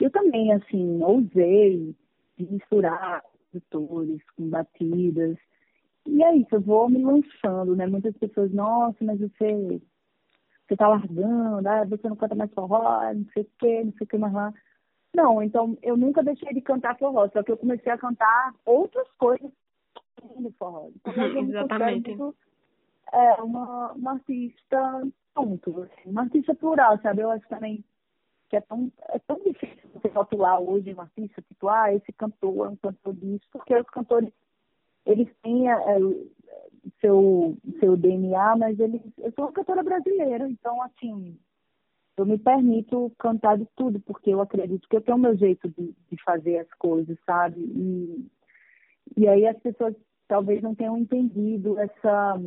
Eu 0.00 0.10
também, 0.10 0.52
assim, 0.52 1.02
ousei 1.02 1.94
misturar 2.38 3.22
produtores 3.50 4.20
com 4.36 4.48
batidas. 4.48 5.36
E 6.06 6.22
é 6.22 6.36
isso, 6.36 6.54
eu 6.54 6.60
vou 6.60 6.88
me 6.88 7.02
lançando, 7.02 7.76
né? 7.76 7.86
Muitas 7.86 8.16
pessoas, 8.16 8.52
nossa, 8.52 9.04
mas 9.04 9.18
você, 9.20 9.80
você 10.66 10.76
tá 10.76 10.88
largando, 10.88 11.68
ah, 11.68 11.84
você 11.84 12.08
não 12.08 12.16
canta 12.16 12.34
mais 12.34 12.52
forró, 12.52 13.02
não 13.12 13.26
sei 13.32 13.42
o 13.42 13.48
quê, 13.58 13.84
não 13.84 13.92
sei 13.92 14.04
o 14.04 14.06
que 14.06 14.18
mais 14.18 14.32
lá. 14.32 14.54
Não, 15.14 15.42
então 15.42 15.78
eu 15.82 15.96
nunca 15.96 16.22
deixei 16.22 16.52
de 16.52 16.60
cantar 16.60 16.98
forró, 16.98 17.28
só 17.30 17.42
que 17.42 17.52
eu 17.52 17.56
comecei 17.56 17.90
a 17.90 17.98
cantar 17.98 18.54
outras 18.64 19.08
coisas 19.18 19.50
do 20.22 20.52
forró. 20.58 20.90
Então, 20.94 21.42
Exatamente. 21.42 22.16
É 23.12 23.42
uma, 23.42 23.92
uma 23.92 24.12
artista 24.12 25.02
ponto, 25.36 25.82
assim, 25.82 26.10
uma 26.10 26.22
artista 26.22 26.54
plural, 26.54 26.98
sabe? 27.02 27.20
Eu 27.20 27.30
acho 27.30 27.46
também 27.48 27.84
que 28.48 28.56
é 28.56 28.60
tão, 28.60 28.90
é 29.10 29.18
tão 29.18 29.38
difícil 29.40 29.90
você 29.92 30.08
rotular 30.08 30.60
hoje 30.60 30.94
um 30.94 31.00
artista, 31.00 31.42
tipo, 31.42 31.68
ah, 31.68 31.92
esse 31.92 32.12
cantor 32.12 32.66
é 32.66 32.70
um 32.70 32.76
cantor 32.76 33.14
disso, 33.14 33.46
porque 33.52 33.76
os 33.76 33.86
cantores, 33.88 34.32
eles 35.04 35.28
têm 35.42 35.68
é, 35.68 35.76
seu, 37.00 37.56
seu 37.80 37.96
DNA, 37.96 38.56
mas 38.56 38.78
eles, 38.80 39.02
eu 39.18 39.32
sou 39.32 39.44
uma 39.44 39.52
cantora 39.52 39.82
brasileira, 39.82 40.48
então, 40.48 40.80
assim, 40.82 41.36
eu 42.16 42.24
me 42.24 42.38
permito 42.38 43.12
cantar 43.18 43.58
de 43.58 43.66
tudo, 43.76 44.00
porque 44.00 44.30
eu 44.30 44.40
acredito 44.40 44.88
que 44.88 44.96
eu 44.96 45.02
tenho 45.02 45.18
o 45.18 45.20
meu 45.20 45.36
jeito 45.36 45.68
de, 45.68 45.94
de 46.10 46.22
fazer 46.24 46.58
as 46.58 46.70
coisas, 46.78 47.18
sabe? 47.26 47.60
E, 47.60 48.26
e 49.16 49.28
aí 49.28 49.46
as 49.46 49.58
pessoas 49.58 49.94
talvez 50.28 50.62
não 50.62 50.74
tenham 50.74 50.96
entendido 50.98 51.78
essa 51.78 52.38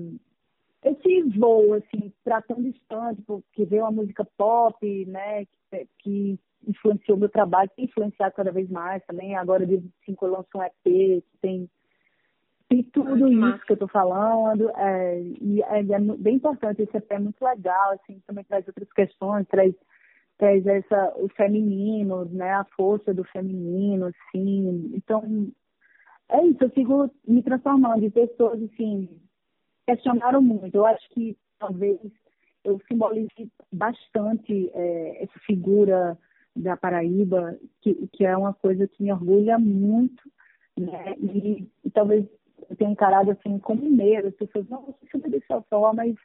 esse 0.84 1.24
voo, 1.38 1.74
assim, 1.74 2.14
para 2.24 2.42
tão 2.42 2.62
distante, 2.62 3.22
porque 3.24 3.66
veio 3.66 3.84
uma 3.84 3.92
música 3.92 4.26
pop, 4.38 5.06
né, 5.06 5.46
que, 5.46 5.88
que 6.00 6.40
influenciou 6.68 7.18
meu 7.18 7.30
trabalho, 7.30 7.70
tem 7.76 7.86
influenciado 7.86 8.36
cada 8.36 8.52
vez 8.52 8.70
mais 8.70 9.04
também. 9.06 9.36
Agora, 9.36 9.66
dia 9.66 9.80
25, 9.80 10.26
eu 10.26 10.32
lanço 10.32 10.50
um 10.56 10.64
EP 10.64 10.74
que 10.84 11.38
tem, 11.42 11.70
tem 12.70 12.84
tudo 12.84 13.28
isso 13.28 13.40
massa. 13.40 13.66
que 13.66 13.74
eu 13.74 13.78
tô 13.78 13.88
falando. 13.88 14.70
É, 14.78 15.22
e 15.22 15.62
é, 15.64 15.80
é, 15.80 16.00
bem 16.18 16.36
importante, 16.36 16.82
esse 16.82 16.96
EP 16.96 17.12
é 17.12 17.20
muito 17.20 17.44
legal, 17.44 17.92
assim, 17.92 18.22
também 18.26 18.44
traz 18.46 18.66
outras 18.68 18.92
questões, 18.94 19.48
traz, 19.48 19.74
traz 20.38 20.66
essa, 20.66 21.14
o 21.18 21.28
feminino, 21.30 22.26
né, 22.26 22.54
a 22.54 22.66
força 22.76 23.14
do 23.14 23.26
feminino, 23.26 24.06
assim. 24.06 24.94
Então, 24.96 25.52
é 26.30 26.46
isso, 26.46 26.64
eu 26.64 26.70
sigo 26.72 27.12
me 27.28 27.42
transformando 27.42 28.02
de 28.02 28.10
pessoas, 28.10 28.62
assim, 28.62 29.10
questionaram 29.86 30.42
muito. 30.42 30.76
Eu 30.76 30.86
acho 30.86 31.10
que 31.10 31.38
talvez 31.58 32.00
eu 32.64 32.80
simbolize 32.88 33.52
bastante 33.72 34.70
é, 34.74 35.24
essa 35.24 35.40
figura 35.46 36.18
da 36.56 36.78
Paraíba, 36.78 37.58
que, 37.82 38.08
que 38.08 38.26
é 38.26 38.36
uma 38.36 38.54
coisa 38.54 38.88
que 38.88 39.02
me 39.02 39.12
orgulha 39.12 39.58
muito, 39.58 40.22
né? 40.78 41.16
E, 41.18 41.68
e 41.84 41.90
talvez 41.92 42.26
eu 42.70 42.76
tenha 42.76 42.92
encarado 42.92 43.32
assim 43.32 43.58
como 43.60 43.82
mineiro, 43.82 44.28
as 44.28 44.36
pessoas, 44.36 44.68
não, 44.68 44.84
você 44.84 45.08
sempre 45.12 45.32
dessa 45.32 45.62
forma, 45.64 46.04
mas 46.04 46.16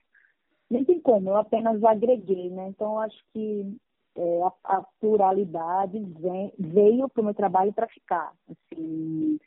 nem 0.70 0.84
tem 0.84 1.00
como, 1.00 1.30
eu 1.30 1.37
apenas 1.37 1.82
agreguei, 1.84 2.50
né? 2.50 2.68
Então 2.68 2.92
eu 2.92 2.99
acho 3.00 3.25
que 3.32 3.76
é, 4.16 4.42
a, 4.42 4.52
a, 4.76 4.82
pluralidade 5.00 5.99
vem, 6.20 6.52
veio 6.58 7.08
para 7.08 7.20
o 7.20 7.25
meu 7.25 7.34
trabalho 7.34 7.73
para 7.73 7.88
ficar. 7.88 8.32
Assim. 8.49 9.38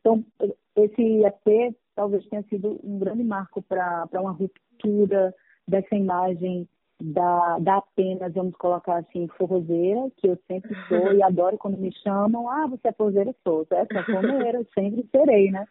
Então, 0.00 0.24
esse 0.76 1.24
EP 1.24 1.74
talvez 1.94 2.24
tenha 2.28 2.42
sido 2.44 2.78
um 2.84 2.98
grande 2.98 3.24
marco 3.24 3.60
para 3.62 4.08
uma 4.14 4.30
ruptura 4.30 5.34
dessa 5.66 5.94
imagem 5.94 6.68
da, 7.00 7.58
da 7.58 7.76
apenas, 7.76 8.34
vamos 8.34 8.56
colocar 8.56 8.96
assim, 8.98 9.28
forrozeira, 9.36 10.10
que 10.16 10.28
eu 10.28 10.38
sempre 10.46 10.74
sou 10.88 11.12
e 11.14 11.22
adoro 11.22 11.58
quando 11.58 11.78
me 11.78 11.92
chamam, 12.02 12.48
ah, 12.48 12.66
você 12.66 12.88
é 12.88 12.92
forrozeira, 12.92 13.34
sou, 13.44 13.66
é 13.70 13.86
sanfoneira, 13.86 14.64
sempre 14.74 15.06
serei, 15.10 15.50
né? 15.50 15.66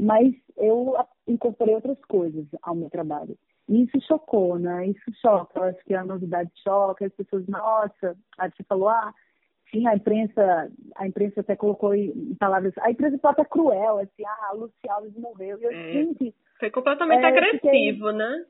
Mas 0.00 0.34
eu 0.56 0.96
incorporei 1.26 1.74
outras 1.74 1.98
coisas 2.06 2.46
ao 2.62 2.74
meu 2.74 2.88
trabalho. 2.90 3.36
E 3.68 3.82
isso 3.82 4.00
chocou, 4.06 4.58
né? 4.58 4.88
Isso 4.88 5.12
choca. 5.20 5.58
Eu 5.58 5.64
acho 5.64 5.84
que 5.84 5.94
a 5.94 6.04
novidade 6.04 6.50
choca, 6.62 7.06
as 7.06 7.12
pessoas, 7.12 7.46
nossa, 7.46 8.16
aí 8.38 8.50
você 8.50 8.62
falou, 8.64 8.88
ah, 8.88 9.14
sim, 9.72 9.86
a 9.86 9.94
imprensa, 9.94 10.70
a 10.96 11.06
imprensa 11.06 11.40
até 11.40 11.56
colocou 11.56 11.94
em 11.94 12.34
palavras, 12.38 12.72
a 12.78 12.90
imprensa 12.90 13.18
foi 13.18 13.30
até 13.30 13.44
cruel, 13.44 13.98
assim, 13.98 14.24
ah, 14.24 14.48
a 14.50 14.52
Luci 14.52 14.88
Alves 14.88 15.16
morreu. 15.16 15.58
E 15.60 15.64
eu, 15.64 15.70
é, 15.72 15.92
gente, 15.92 16.34
foi 16.58 16.70
completamente 16.70 17.24
é, 17.24 17.26
agressivo, 17.26 17.60
fiquei, 17.60 18.12
né? 18.12 18.44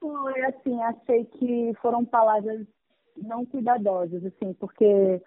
Foi, 0.00 0.40
assim, 0.42 0.82
achei 0.82 1.24
que 1.26 1.72
foram 1.80 2.04
palavras 2.04 2.66
não 3.16 3.44
cuidadosas, 3.46 4.24
assim, 4.24 4.52
porque 4.54 5.20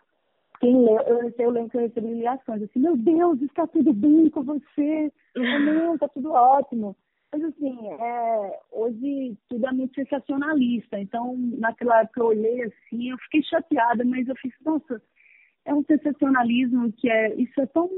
quem 0.59 0.83
leu, 0.83 0.99
eu, 1.01 1.33
eu 1.37 1.49
lembro 1.51 1.69
que 1.69 1.77
eu 1.77 1.81
recebi 1.81 2.07
ligações, 2.07 2.63
assim, 2.63 2.79
meu 2.79 2.97
Deus, 2.97 3.41
está 3.41 3.67
tudo 3.67 3.93
bem 3.93 4.29
com 4.29 4.43
você? 4.43 5.11
Não, 5.35 5.93
está 5.93 6.07
tudo 6.07 6.31
ótimo. 6.31 6.95
Mas 7.31 7.43
assim, 7.43 7.77
é, 7.89 8.59
hoje 8.71 9.37
tudo 9.49 9.67
é 9.67 9.71
muito 9.71 9.93
sensacionalista. 9.93 10.97
Então, 10.97 11.35
naquela 11.59 12.01
época 12.01 12.21
eu 12.21 12.27
olhei 12.27 12.63
assim, 12.63 13.11
eu 13.11 13.17
fiquei 13.19 13.43
chateada, 13.43 14.03
mas 14.05 14.27
eu 14.27 14.35
fiz, 14.37 14.53
nossa, 14.65 15.01
é 15.67 15.73
um 15.73 15.83
sensacionalismo 15.83 16.91
que 16.93 17.09
é 17.09 17.35
isso 17.35 17.59
é 17.61 17.65
tão 17.67 17.89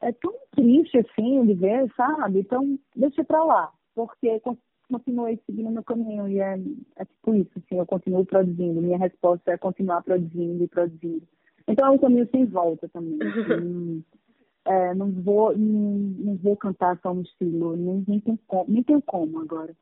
é 0.00 0.10
tão 0.10 0.34
triste 0.56 0.98
assim 0.98 1.46
de 1.46 1.54
ver, 1.54 1.92
sabe? 1.94 2.40
Então 2.40 2.78
deixa 2.96 3.22
para 3.22 3.44
lá, 3.44 3.72
porque 3.94 4.40
continuei 4.88 5.38
seguindo 5.46 5.70
meu 5.70 5.84
caminho 5.84 6.26
e 6.28 6.40
é, 6.40 6.58
é 6.96 7.04
tipo 7.04 7.34
isso, 7.34 7.50
assim, 7.56 7.78
eu 7.78 7.86
continuo 7.86 8.24
produzindo. 8.24 8.82
Minha 8.82 8.98
resposta 8.98 9.52
é 9.52 9.58
continuar 9.58 10.02
produzindo 10.02 10.64
e 10.64 10.66
produzindo. 10.66 11.22
Então 11.68 11.86
é 11.86 11.90
um 11.90 11.98
caminho 11.98 12.28
sem 12.30 12.46
volta 12.46 12.88
também. 12.88 13.18
Assim, 13.22 14.04
é, 14.66 14.94
não 14.94 15.12
vou 15.12 15.56
não, 15.56 15.98
não, 15.98 16.36
vou 16.36 16.56
cantar 16.56 16.98
só 17.00 17.12
um 17.12 17.20
estilo, 17.20 17.76
nem, 17.76 18.04
nem, 18.08 18.18
tem 18.18 18.38
como, 18.46 18.64
nem 18.68 18.82
tenho 18.82 19.02
como 19.02 19.40
agora. 19.40 19.76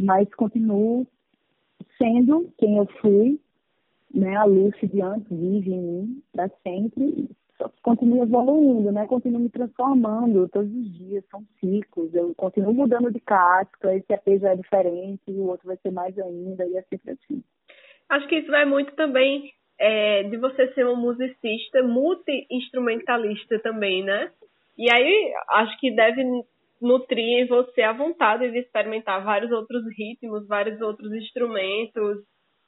Mas 0.00 0.32
continuo 0.34 1.06
sendo 1.98 2.50
quem 2.56 2.76
eu 2.76 2.86
fui 3.00 3.40
né, 4.14 4.36
a 4.36 4.44
Lucy 4.44 4.86
de 4.86 5.00
antes 5.02 5.28
vive 5.28 5.72
em 5.72 5.82
mim 5.82 6.22
para 6.32 6.48
sempre, 6.62 7.28
só 7.58 7.68
que 7.68 7.80
continua 7.82 8.24
evoluindo, 8.24 8.92
né? 8.92 9.06
Continuo 9.06 9.40
me 9.40 9.48
transformando 9.48 10.48
todos 10.48 10.70
os 10.70 10.98
dias, 10.98 11.24
são 11.30 11.42
ciclos, 11.58 12.14
eu 12.14 12.34
continuo 12.34 12.74
mudando 12.74 13.10
de 13.10 13.20
casca, 13.20 13.94
esse 13.94 14.12
AP 14.12 14.38
já 14.38 14.50
é 14.50 14.56
diferente, 14.56 15.22
o 15.28 15.48
outro 15.48 15.66
vai 15.66 15.76
ser 15.78 15.90
mais 15.90 16.16
ainda, 16.18 16.66
e 16.66 16.76
é 16.76 16.82
sempre 16.82 17.12
assim. 17.12 17.42
Acho 18.08 18.28
que 18.28 18.36
isso 18.36 18.50
vai 18.50 18.64
muito 18.64 18.94
também 18.94 19.50
é, 19.78 20.24
de 20.24 20.36
você 20.36 20.72
ser 20.74 20.86
um 20.86 20.96
musicista 20.96 21.82
multi-instrumentalista 21.82 23.58
também, 23.60 24.04
né? 24.04 24.30
E 24.78 24.90
aí 24.90 25.32
acho 25.50 25.78
que 25.80 25.90
deve 25.94 26.22
nutrir 26.80 27.42
em 27.42 27.46
você 27.46 27.82
a 27.82 27.92
vontade 27.92 28.50
de 28.50 28.58
experimentar 28.58 29.24
vários 29.24 29.50
outros 29.50 29.82
ritmos, 29.96 30.46
vários 30.46 30.80
outros 30.80 31.12
instrumentos, 31.14 32.18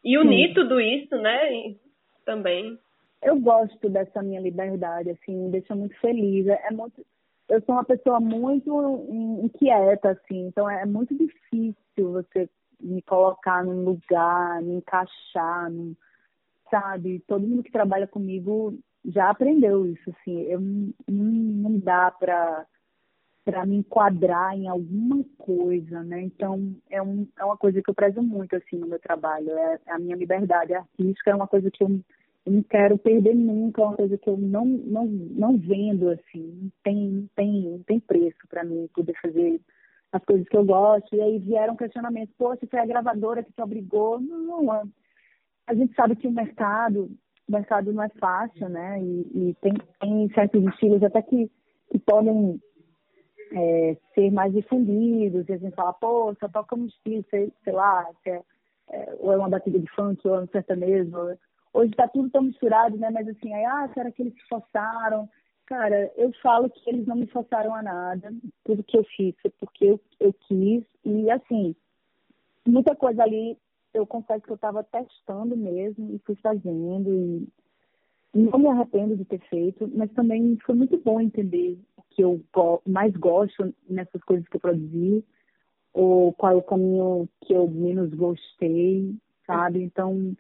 e 0.09 0.17
unir 0.17 0.49
Sim. 0.49 0.55
tudo 0.55 0.81
isso, 0.81 1.15
né? 1.19 1.53
E, 1.53 1.77
também. 2.25 2.79
Eu 3.23 3.39
gosto 3.39 3.91
dessa 3.91 4.23
minha 4.23 4.41
liberdade, 4.41 5.11
assim, 5.11 5.37
me 5.37 5.51
deixa 5.51 5.75
muito 5.75 5.95
feliz. 6.01 6.47
É, 6.47 6.69
é 6.69 6.71
muito, 6.71 7.05
eu 7.47 7.61
sou 7.63 7.75
uma 7.75 7.85
pessoa 7.85 8.19
muito 8.19 9.07
inquieta, 9.43 10.11
assim, 10.13 10.47
então 10.47 10.69
é 10.69 10.87
muito 10.87 11.15
difícil 11.15 11.77
você 11.97 12.49
me 12.81 13.03
colocar 13.03 13.63
num 13.63 13.85
lugar, 13.85 14.63
me 14.63 14.77
encaixar, 14.77 15.71
num, 15.71 15.95
sabe? 16.71 17.23
Todo 17.27 17.47
mundo 17.47 17.63
que 17.63 17.73
trabalha 17.73 18.07
comigo 18.07 18.79
já 19.05 19.29
aprendeu 19.29 19.85
isso, 19.87 20.09
assim. 20.09 20.41
Eu 20.43 20.61
não, 20.61 20.93
não 21.07 21.79
dá 21.79 22.11
para 22.11 22.65
para 23.49 23.65
me 23.65 23.77
enquadrar 23.77 24.55
em 24.55 24.69
alguma 24.69 25.25
coisa, 25.39 26.03
né? 26.03 26.21
Então, 26.21 26.77
é, 26.91 27.01
um, 27.01 27.27
é 27.39 27.43
uma 27.43 27.57
coisa 27.57 27.81
que 27.81 27.89
eu 27.89 27.95
prezo 27.95 28.21
muito, 28.21 28.55
assim, 28.55 28.77
no 28.77 28.87
meu 28.87 28.99
trabalho. 28.99 29.51
É, 29.51 29.79
a 29.87 29.99
minha 29.99 30.15
liberdade 30.15 30.75
artística 30.75 31.31
é 31.31 31.35
uma 31.35 31.49
coisa 31.49 31.71
que 31.71 31.83
eu, 31.83 31.89
eu, 32.45 32.53
não 32.53 32.63
quero 32.63 32.99
perder 32.99 33.35
nunca, 33.35 33.81
é 33.81 33.85
uma 33.87 33.97
coisa 33.97 34.19
que 34.19 34.29
eu 34.29 34.37
não, 34.37 34.67
não, 34.67 35.07
não 35.07 35.57
vendo, 35.57 36.11
assim. 36.11 36.71
Tem, 36.85 37.27
tem, 37.35 37.83
tem 37.87 37.99
preço 38.01 38.37
para 38.51 38.65
mim 38.65 38.87
poder 38.95 39.15
fazer 39.23 39.59
as 40.13 40.23
coisas 40.27 40.47
que 40.47 40.57
eu 40.57 40.67
gosto. 40.67 41.17
E 41.17 41.21
aí 41.23 41.39
vieram 41.39 41.75
questionamentos, 41.75 42.35
poxa, 42.37 42.67
foi 42.71 42.81
a 42.81 42.87
gravadora 42.87 43.43
que 43.43 43.53
te 43.53 43.63
obrigou. 43.63 44.21
Não, 44.21 44.63
não, 44.63 44.93
a 45.67 45.75
gente 45.75 45.95
sabe 45.95 46.17
que 46.17 46.29
o 46.29 46.33
mercado, 46.33 47.11
o 47.49 47.53
mercado 47.53 47.95
não 47.95 48.03
é 48.03 48.11
fácil, 48.11 48.69
né? 48.69 49.03
E, 49.03 49.49
e 49.49 49.57
tem, 49.63 49.73
tem 49.99 50.29
certos 50.35 50.63
estilos 50.65 51.03
até 51.03 51.23
que 51.23 51.51
que 51.91 51.99
podem 51.99 52.61
é, 53.53 53.97
ser 54.15 54.31
mais 54.31 54.53
difundidos, 54.53 55.49
e 55.49 55.53
a 55.53 55.57
gente 55.57 55.75
fala, 55.75 55.93
pô, 55.93 56.35
só 56.39 56.49
toca 56.49 56.77
estilo, 56.79 57.25
sei, 57.31 57.53
sei 57.65 57.73
lá, 57.73 58.07
é, 58.27 58.43
é, 58.91 59.17
ou 59.19 59.33
é 59.33 59.37
uma 59.37 59.49
batida 59.49 59.79
de 59.79 59.91
funk, 59.95 60.27
ou 60.27 60.37
é 60.37 60.41
um 60.41 60.49
sertanejo. 60.49 61.11
Hoje 61.73 61.91
está 61.91 62.09
tudo 62.09 62.31
tão 62.31 62.43
misturado, 62.43 62.97
né? 62.97 63.11
Mas 63.11 63.29
assim, 63.29 63.53
aí, 63.53 63.65
ah, 63.65 63.91
será 63.93 64.11
que 64.11 64.23
eles 64.23 64.35
se 64.35 64.49
forçaram? 64.49 65.29
Cara, 65.67 66.11
eu 66.17 66.33
falo 66.43 66.71
que 66.71 66.89
eles 66.89 67.07
não 67.07 67.17
me 67.17 67.27
forçaram 67.27 67.75
a 67.75 67.83
nada. 67.83 68.33
Tudo 68.65 68.83
que 68.83 68.97
eu 68.97 69.05
fiz 69.05 69.35
foi 69.43 69.51
porque 69.51 69.85
eu, 69.85 70.01
eu 70.19 70.33
quis. 70.33 70.83
E 71.05 71.31
assim, 71.31 71.77
muita 72.67 72.97
coisa 72.97 73.23
ali, 73.23 73.59
eu 73.93 74.07
confesso 74.07 74.45
que 74.45 74.51
eu 74.51 74.57
estava 74.57 74.83
testando 74.83 75.55
mesmo 75.57 76.15
e 76.15 76.19
fui 76.21 76.37
fazendo. 76.37 77.13
E 77.13 77.49
não 78.39 78.59
me 78.59 78.69
arrependo 78.69 79.17
de 79.17 79.25
ter 79.25 79.41
feito, 79.49 79.91
mas 79.95 80.11
também 80.13 80.59
foi 80.65 80.75
muito 80.75 80.97
bom 80.99 81.21
entender 81.21 81.79
o 81.97 82.03
que 82.11 82.23
eu 82.23 82.41
mais 82.87 83.15
gosto 83.17 83.75
nessas 83.89 84.23
coisas 84.23 84.47
que 84.49 84.57
eu 84.57 84.61
produzi, 84.61 85.25
ou 85.93 86.33
qual 86.35 86.53
é 86.53 86.57
o 86.57 86.63
caminho 86.63 87.29
que 87.43 87.53
eu 87.53 87.69
menos 87.69 88.13
gostei, 88.15 89.15
sabe? 89.47 89.83
Então, 89.83 90.35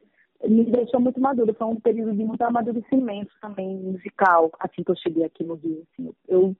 me 0.46 0.64
deixou 0.64 1.00
muito 1.00 1.20
madura. 1.20 1.54
Foi 1.54 1.66
um 1.66 1.80
período 1.80 2.14
de 2.14 2.24
muito 2.24 2.42
amadurecimento 2.42 3.32
também 3.40 3.76
musical, 3.76 4.50
assim 4.60 4.82
que 4.84 4.90
eu 4.90 4.96
cheguei 4.96 5.24
aqui 5.24 5.44
no 5.44 5.54
Rio. 5.54 5.84
Assim. 5.92 6.12
Eu 6.28 6.56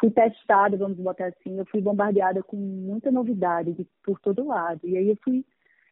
fui 0.00 0.10
testada, 0.10 0.76
vamos 0.76 0.96
botar 0.98 1.26
assim, 1.26 1.58
eu 1.58 1.66
fui 1.66 1.80
bombardeada 1.80 2.42
com 2.42 2.56
muita 2.56 3.10
novidade 3.10 3.72
de, 3.72 3.86
por 4.04 4.18
todo 4.20 4.46
lado. 4.46 4.80
E 4.84 4.96
aí 4.96 5.08
eu 5.08 5.18
fui 5.22 5.44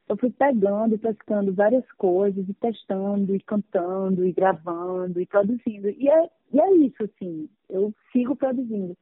eu 0.09 0.17
fui 0.17 0.31
pegando 0.31 0.95
e 0.95 0.99
pescando 0.99 1.53
várias 1.53 1.91
coisas, 1.93 2.49
e 2.49 2.55
testando, 2.55 3.35
e 3.35 3.41
cantando, 3.41 4.25
e 4.25 4.33
gravando, 4.33 5.21
e 5.21 5.27
produzindo. 5.27 5.89
E 5.91 6.09
é, 6.09 6.31
e 6.53 6.61
é 6.61 6.75
isso, 6.77 7.03
assim, 7.03 7.49
eu 7.69 7.93
sigo 8.13 8.37
produzindo. 8.37 8.97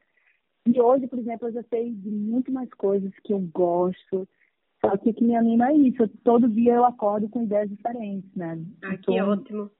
E 0.66 0.80
hoje, 0.80 1.06
por 1.06 1.18
exemplo, 1.18 1.48
eu 1.48 1.52
já 1.52 1.62
sei 1.64 1.92
de 1.92 2.10
muito 2.10 2.50
mais 2.50 2.72
coisas 2.74 3.12
que 3.22 3.34
eu 3.34 3.40
gosto. 3.52 4.26
Só 4.80 4.96
que 4.96 5.10
o 5.10 5.14
que 5.14 5.22
me 5.22 5.36
anima 5.36 5.68
é 5.68 5.74
isso. 5.74 6.02
Eu, 6.02 6.08
todo 6.24 6.48
dia 6.48 6.74
eu 6.74 6.84
acordo 6.84 7.28
com 7.28 7.42
ideias 7.42 7.68
diferentes, 7.68 8.34
né? 8.34 8.58
Ah, 8.82 8.96
que 8.96 9.12
então, 9.12 9.28
ótimo. 9.28 9.70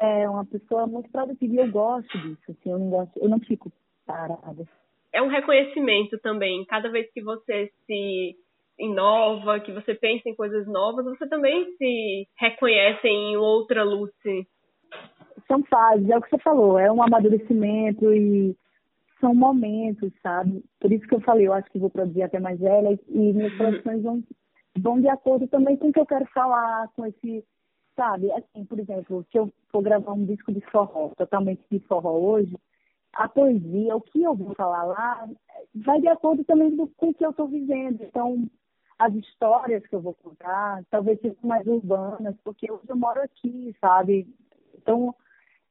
É 0.00 0.28
uma 0.28 0.44
pessoa 0.44 0.86
muito 0.86 1.10
produtiva 1.10 1.54
e 1.54 1.58
eu 1.58 1.70
gosto 1.70 2.18
disso. 2.18 2.42
Assim, 2.50 2.70
eu 2.70 2.78
não 2.78 2.90
gosto, 2.90 3.18
eu 3.18 3.28
não 3.28 3.38
fico 3.40 3.72
parada. 4.04 4.66
É 5.12 5.22
um 5.22 5.28
reconhecimento 5.28 6.18
também. 6.18 6.64
Cada 6.66 6.90
vez 6.90 7.10
que 7.12 7.22
você 7.22 7.70
se 7.86 8.36
inova, 8.80 9.60
que 9.60 9.72
você 9.72 9.94
pensa 9.94 10.28
em 10.28 10.34
coisas 10.34 10.66
novas, 10.66 11.04
você 11.04 11.28
também 11.28 11.66
se 11.76 12.26
reconhece 12.38 13.06
em 13.06 13.36
outra 13.36 13.84
Lucy. 13.84 14.46
São 15.46 15.62
fases, 15.64 16.08
é 16.08 16.16
o 16.16 16.22
que 16.22 16.30
você 16.30 16.38
falou, 16.38 16.78
é 16.78 16.90
um 16.90 17.02
amadurecimento 17.02 18.12
e 18.12 18.56
são 19.20 19.34
momentos, 19.34 20.10
sabe? 20.22 20.64
Por 20.80 20.90
isso 20.90 21.06
que 21.06 21.14
eu 21.14 21.20
falei, 21.20 21.46
eu 21.46 21.52
acho 21.52 21.70
que 21.70 21.78
vou 21.78 21.90
produzir 21.90 22.22
até 22.22 22.40
mais 22.40 22.58
velha 22.58 22.98
e 23.08 23.32
minhas 23.32 23.52
uhum. 23.52 23.58
produções 23.58 24.02
vão, 24.02 24.22
vão 24.78 25.00
de 25.00 25.08
acordo 25.08 25.46
também 25.46 25.76
com 25.76 25.88
o 25.88 25.92
que 25.92 26.00
eu 26.00 26.06
quero 26.06 26.26
falar, 26.26 26.88
com 26.96 27.04
esse, 27.04 27.44
sabe? 27.94 28.32
Assim, 28.32 28.64
por 28.64 28.78
exemplo, 28.78 29.24
se 29.30 29.38
eu 29.38 29.52
for 29.70 29.82
gravar 29.82 30.12
um 30.12 30.24
disco 30.24 30.52
de 30.52 30.60
forró, 30.62 31.10
totalmente 31.16 31.62
de 31.70 31.78
forró 31.80 32.12
hoje, 32.12 32.56
a 33.12 33.28
poesia, 33.28 33.96
o 33.96 34.00
que 34.00 34.22
eu 34.22 34.34
vou 34.34 34.54
falar 34.54 34.84
lá, 34.84 35.28
vai 35.74 36.00
de 36.00 36.08
acordo 36.08 36.44
também 36.44 36.74
com 36.76 37.08
o 37.08 37.14
que 37.14 37.24
eu 37.24 37.30
estou 37.30 37.48
vivendo. 37.48 38.02
Então, 38.02 38.46
as 39.00 39.14
histórias 39.14 39.86
que 39.86 39.94
eu 39.94 40.00
vou 40.00 40.12
contar 40.12 40.84
talvez 40.90 41.18
sejam 41.20 41.38
mais 41.42 41.66
urbanas, 41.66 42.36
porque 42.44 42.70
hoje 42.70 42.84
eu 42.86 42.96
moro 42.96 43.22
aqui, 43.22 43.74
sabe? 43.80 44.28
Então, 44.76 45.14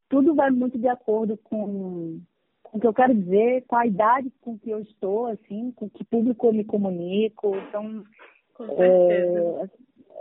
tudo 0.09 0.33
vai 0.33 0.49
muito 0.49 0.79
de 0.79 0.87
acordo 0.87 1.37
com, 1.37 2.19
com 2.63 2.77
o 2.77 2.81
que 2.81 2.87
eu 2.87 2.93
quero 2.93 3.13
dizer, 3.13 3.65
com 3.67 3.75
a 3.75 3.85
idade 3.85 4.33
com 4.41 4.57
que 4.57 4.71
eu 4.71 4.79
estou, 4.79 5.27
assim, 5.27 5.71
com 5.75 5.87
que 5.87 6.03
público 6.03 6.47
eu 6.47 6.53
me 6.53 6.63
comunico. 6.63 7.55
Então, 7.55 8.03
é, 8.79 9.67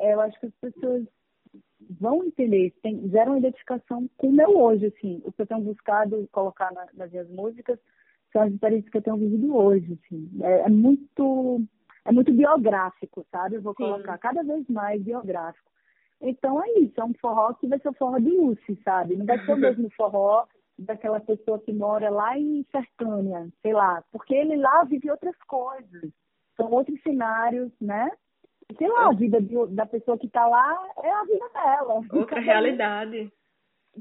é, 0.00 0.12
eu 0.12 0.20
acho 0.20 0.38
que 0.38 0.46
as 0.46 0.54
pessoas 0.60 1.06
vão 1.98 2.22
entender, 2.24 2.74
tem, 2.82 3.08
geram 3.08 3.38
identificação 3.38 4.06
com 4.18 4.28
o 4.28 4.32
meu 4.32 4.54
hoje, 4.58 4.84
assim. 4.84 5.22
O 5.24 5.32
que 5.32 5.40
eu 5.40 5.46
tenho 5.46 5.62
buscado 5.62 6.28
colocar 6.30 6.70
na, 6.74 6.86
nas 6.92 7.10
minhas 7.10 7.30
músicas 7.30 7.78
são 8.30 8.42
as 8.42 8.52
experiências 8.52 8.90
que 8.90 8.98
eu 8.98 9.02
tenho 9.02 9.16
vivido 9.16 9.56
hoje, 9.56 9.98
assim. 10.04 10.30
É, 10.42 10.60
é 10.60 10.68
muito 10.68 11.66
é 12.08 12.12
muito 12.12 12.32
biográfico, 12.32 13.26
sabe? 13.30 13.56
Eu 13.56 13.62
vou 13.62 13.74
colocar 13.74 14.14
Sim. 14.14 14.20
cada 14.20 14.42
vez 14.42 14.66
mais 14.68 15.02
biográfico. 15.02 15.70
Então 16.22 16.62
é 16.64 16.70
isso, 16.80 16.98
é 16.98 17.04
um 17.04 17.12
forró 17.20 17.52
que 17.52 17.68
vai 17.68 17.78
ser 17.78 17.90
o 17.90 17.92
forró 17.92 18.18
de 18.18 18.30
Lucy, 18.30 18.80
sabe? 18.82 19.14
Não 19.14 19.26
vai 19.26 19.38
ser 19.44 19.52
o 19.52 19.56
mesmo 19.58 19.90
forró 19.90 20.46
daquela 20.78 21.20
pessoa 21.20 21.58
que 21.58 21.72
mora 21.72 22.08
lá 22.08 22.38
em 22.38 22.64
Sertânia, 22.72 23.48
sei 23.60 23.74
lá, 23.74 24.02
porque 24.10 24.34
ele 24.34 24.56
lá 24.56 24.84
vive 24.84 25.10
outras 25.10 25.36
coisas, 25.46 26.10
são 26.56 26.70
outros 26.70 27.00
cenários, 27.02 27.70
né? 27.78 28.10
Sei 28.78 28.88
lá, 28.88 29.08
a 29.08 29.12
vida 29.12 29.40
de, 29.40 29.54
da 29.74 29.84
pessoa 29.84 30.16
que 30.16 30.26
está 30.26 30.46
lá 30.46 30.88
é 31.02 31.10
a 31.10 31.24
vida 31.24 31.48
dela. 31.54 32.02
Outra 32.12 32.40
realidade. 32.40 33.32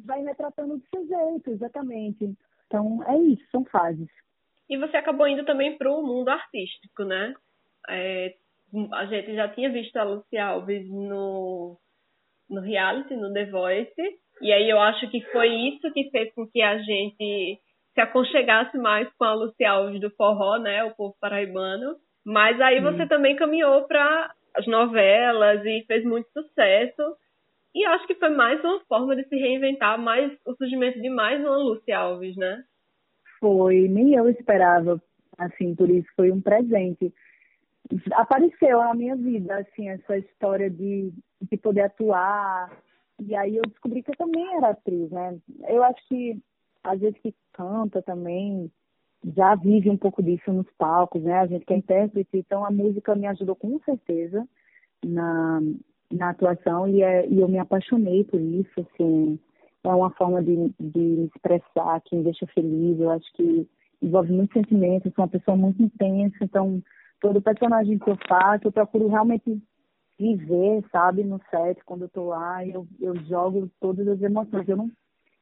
Vai 0.06 0.22
retratando 0.24 0.78
do 0.78 0.84
seu 0.89 1.08
jeito, 1.08 1.52
exatamente. 1.52 2.36
Então 2.65 3.02
é 3.04 3.17
isso, 3.17 3.43
são 3.50 3.63
fases. 3.65 4.10
E 4.70 4.78
você 4.78 4.98
acabou 4.98 5.26
indo 5.26 5.46
também 5.46 5.78
para 5.78 5.89
o 5.89 6.06
mundo 6.06 6.28
artístico, 6.28 7.06
né? 7.06 7.34
É, 7.89 8.34
a 8.93 9.06
gente 9.06 9.34
já 9.36 9.47
tinha 9.50 9.69
visto 9.71 9.95
a 9.97 10.04
Lucy 10.04 10.38
Alves 10.38 10.89
no, 10.89 11.78
no 12.50 12.62
reality, 12.62 13.15
no 13.15 13.34
The 13.34 13.45
Voice, 13.45 14.19
e 14.41 14.52
aí 14.52 14.69
eu 14.69 14.80
acho 14.80 15.10
que 15.10 15.21
foi 15.32 15.47
isso 15.47 15.91
que 15.93 16.10
fez 16.10 16.34
com 16.34 16.47
que 16.47 16.62
a 16.62 16.78
gente 16.78 17.60
se 17.93 18.02
aconchegasse 18.02 18.78
mais 18.78 19.12
com 19.17 19.23
a 19.23 19.34
Lucy 19.34 19.65
Alves 19.65 20.00
do 20.00 20.12
forró, 20.12 20.58
né, 20.60 20.84
o 20.84 20.95
povo 20.95 21.15
paraibano. 21.19 21.95
Mas 22.23 22.60
aí 22.62 22.82
você 22.82 23.08
também 23.08 23.36
caminhou 23.36 23.88
para 23.88 24.32
as 24.54 24.67
novelas 24.67 25.65
e 25.65 25.84
fez 25.88 26.04
muito 26.04 26.28
sucesso. 26.32 27.15
E 27.73 27.86
acho 27.86 28.06
que 28.06 28.15
foi 28.15 28.30
mais 28.30 28.63
uma 28.63 28.80
forma 28.82 29.15
de 29.15 29.23
se 29.28 29.36
reinventar, 29.36 30.00
mais 30.00 30.32
o 30.45 30.54
surgimento 30.56 31.02
de 31.02 31.10
mais 31.10 31.39
uma 31.41 31.58
Lucy 31.58 31.91
Alves, 31.91 32.36
né? 32.36 32.63
Foi, 33.39 33.88
nem 33.88 34.13
eu 34.15 34.28
esperava, 34.30 35.02
assim, 35.38 35.76
por 35.76 35.89
isso 35.89 36.08
foi 36.15 36.32
um 36.32 36.41
presente 36.41 37.13
apareceu 38.13 38.80
na 38.80 38.93
minha 38.93 39.15
vida, 39.15 39.58
assim, 39.58 39.89
essa 39.89 40.17
história 40.17 40.69
de, 40.69 41.12
de 41.41 41.58
poder 41.58 41.82
atuar. 41.82 42.71
E 43.19 43.36
aí 43.36 43.58
eu 43.58 43.63
descobri 43.63 44.04
que 44.04 44.12
eu 44.12 44.17
também 44.17 44.56
era 44.56 44.69
atriz, 44.69 45.10
né? 45.12 45.38
Eu 45.67 45.84
acho 45.84 46.08
que, 46.08 46.39
às 46.84 47.00
vezes, 47.00 47.19
que 47.19 47.34
canta 47.54 48.02
também, 48.02 48.71
já 49.36 49.56
vive 49.56 49.89
um 49.89 49.97
pouco 49.97 50.21
disso 50.21 50.52
nos 50.52 50.67
palcos, 50.78 51.23
né? 51.23 51.39
A 51.39 51.47
gente 51.47 51.65
que 51.65 51.73
é 51.73 51.78
intérprete, 51.78 52.30
então 52.38 52.65
a 52.65 52.71
música 52.71 53.15
me 53.15 53.28
ajudou 53.28 53.56
com 53.56 53.80
certeza 53.80 54.47
na, 55.04 55.60
na 56.12 56.30
atuação 56.30 56.88
e, 56.88 57.02
é, 57.02 57.28
e 57.28 57.39
eu 57.39 57.47
me 57.47 57.58
apaixonei 57.58 58.23
por 58.23 58.39
isso, 58.39 58.71
assim. 58.82 59.39
É 59.84 59.89
uma 59.89 60.10
forma 60.12 60.43
de, 60.43 60.73
de 60.80 61.00
me 61.00 61.26
expressar 61.28 62.02
que 62.02 62.15
me 62.15 62.23
deixa 62.23 62.45
feliz. 62.47 63.00
Eu 63.00 63.10
acho 63.12 63.32
que 63.34 63.67
envolve 64.02 64.34
muitos 64.34 64.54
sentimentos, 64.54 65.13
sou 65.13 65.23
uma 65.23 65.30
pessoa 65.30 65.56
muito 65.56 65.82
intensa, 65.82 66.36
então 66.41 66.84
todo 67.20 67.42
personagem 67.42 67.98
que 67.98 68.10
eu 68.10 68.18
faço, 68.28 68.68
eu 68.68 68.72
procuro 68.72 69.08
realmente 69.08 69.62
viver, 70.20 70.84
sabe, 70.92 71.24
no 71.24 71.40
set, 71.50 71.84
quando 71.86 72.04
eu 72.04 72.10
tô 72.10 72.26
lá, 72.26 72.66
eu, 72.66 72.88
eu 73.00 73.16
jogo 73.26 73.70
todas 73.80 74.08
as 74.08 74.22
emoções. 74.22 74.68
Eu 74.68 74.78
não, 74.78 74.92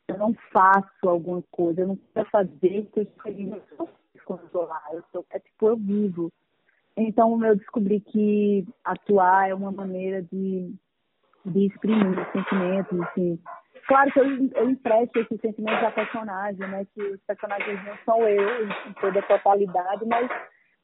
eu 0.07 0.17
não 0.17 0.33
faço 0.51 1.07
alguma 1.07 1.41
coisa, 1.51 1.81
eu 1.81 1.87
não 1.87 1.99
quero 2.13 2.29
fazer 2.29 2.89
que 2.91 2.99
eu 2.99 3.03
escrevi 3.03 3.61
quando 4.25 4.43
eu 4.43 4.49
tô 4.49 4.61
lá. 4.63 4.81
Eu 4.91 5.03
tô, 5.11 5.25
é 5.29 5.39
tipo, 5.39 5.67
eu 5.67 5.77
vivo. 5.77 6.31
Então, 6.97 7.43
eu 7.43 7.55
descobri 7.55 7.99
que 7.99 8.65
atuar 8.83 9.49
é 9.49 9.53
uma 9.53 9.71
maneira 9.71 10.21
de, 10.21 10.73
de 11.45 11.65
exprimir 11.67 12.19
os 12.19 12.31
sentimentos, 12.31 13.01
assim. 13.01 13.39
Claro 13.87 14.11
que 14.11 14.19
eu, 14.19 14.25
eu 14.55 14.69
empresto 14.69 15.19
esses 15.19 15.39
sentimentos 15.41 15.83
à 15.83 15.91
personagem, 15.91 16.67
né? 16.67 16.85
Que 16.93 17.01
os 17.03 17.21
personagens 17.21 17.83
não 17.85 17.97
são 18.05 18.27
eu 18.27 18.65
em 18.65 18.93
toda 18.99 19.19
a 19.19 19.27
totalidade, 19.27 20.05
mas 20.05 20.29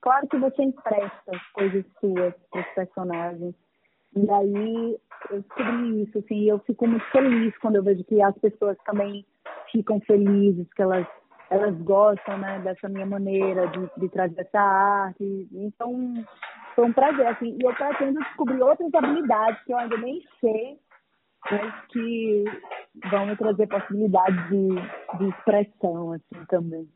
Claro 0.01 0.27
que 0.27 0.37
você 0.37 0.63
empresta 0.63 1.31
coisas 1.53 1.85
suas 1.99 2.33
para 2.49 2.61
os 2.61 2.67
personagens. 2.73 3.55
E 4.15 4.29
aí 4.29 4.97
eu 5.29 5.41
descobri 5.41 6.03
isso, 6.03 6.17
assim, 6.17 6.49
eu 6.49 6.59
fico 6.59 6.87
muito 6.87 7.05
feliz 7.11 7.55
quando 7.59 7.75
eu 7.75 7.83
vejo 7.83 8.03
que 8.03 8.21
as 8.21 8.37
pessoas 8.39 8.77
também 8.85 9.25
ficam 9.71 10.01
felizes, 10.01 10.67
que 10.73 10.81
elas, 10.81 11.07
elas 11.49 11.75
gostam, 11.83 12.37
né, 12.39 12.59
dessa 12.59 12.89
minha 12.89 13.05
maneira 13.05 13.67
de, 13.67 13.89
de 13.97 14.09
trazer 14.09 14.41
essa 14.41 14.59
arte. 14.59 15.47
Então, 15.53 16.13
foi 16.75 16.85
um 16.85 16.93
prazer, 16.93 17.27
assim, 17.27 17.57
e 17.57 17.63
eu 17.63 17.73
pretendo 17.73 18.19
descobrir 18.19 18.61
outras 18.61 18.93
habilidades 18.93 19.63
que 19.63 19.71
eu 19.71 19.77
ainda 19.77 19.97
nem 19.97 20.21
sei, 20.41 20.77
mas 21.49 21.85
que 21.85 22.43
vão 23.09 23.27
me 23.27 23.35
trazer 23.37 23.67
possibilidades 23.67 24.49
de, 24.49 24.67
de 25.19 25.29
expressão, 25.29 26.13
assim, 26.13 26.45
também. 26.49 26.87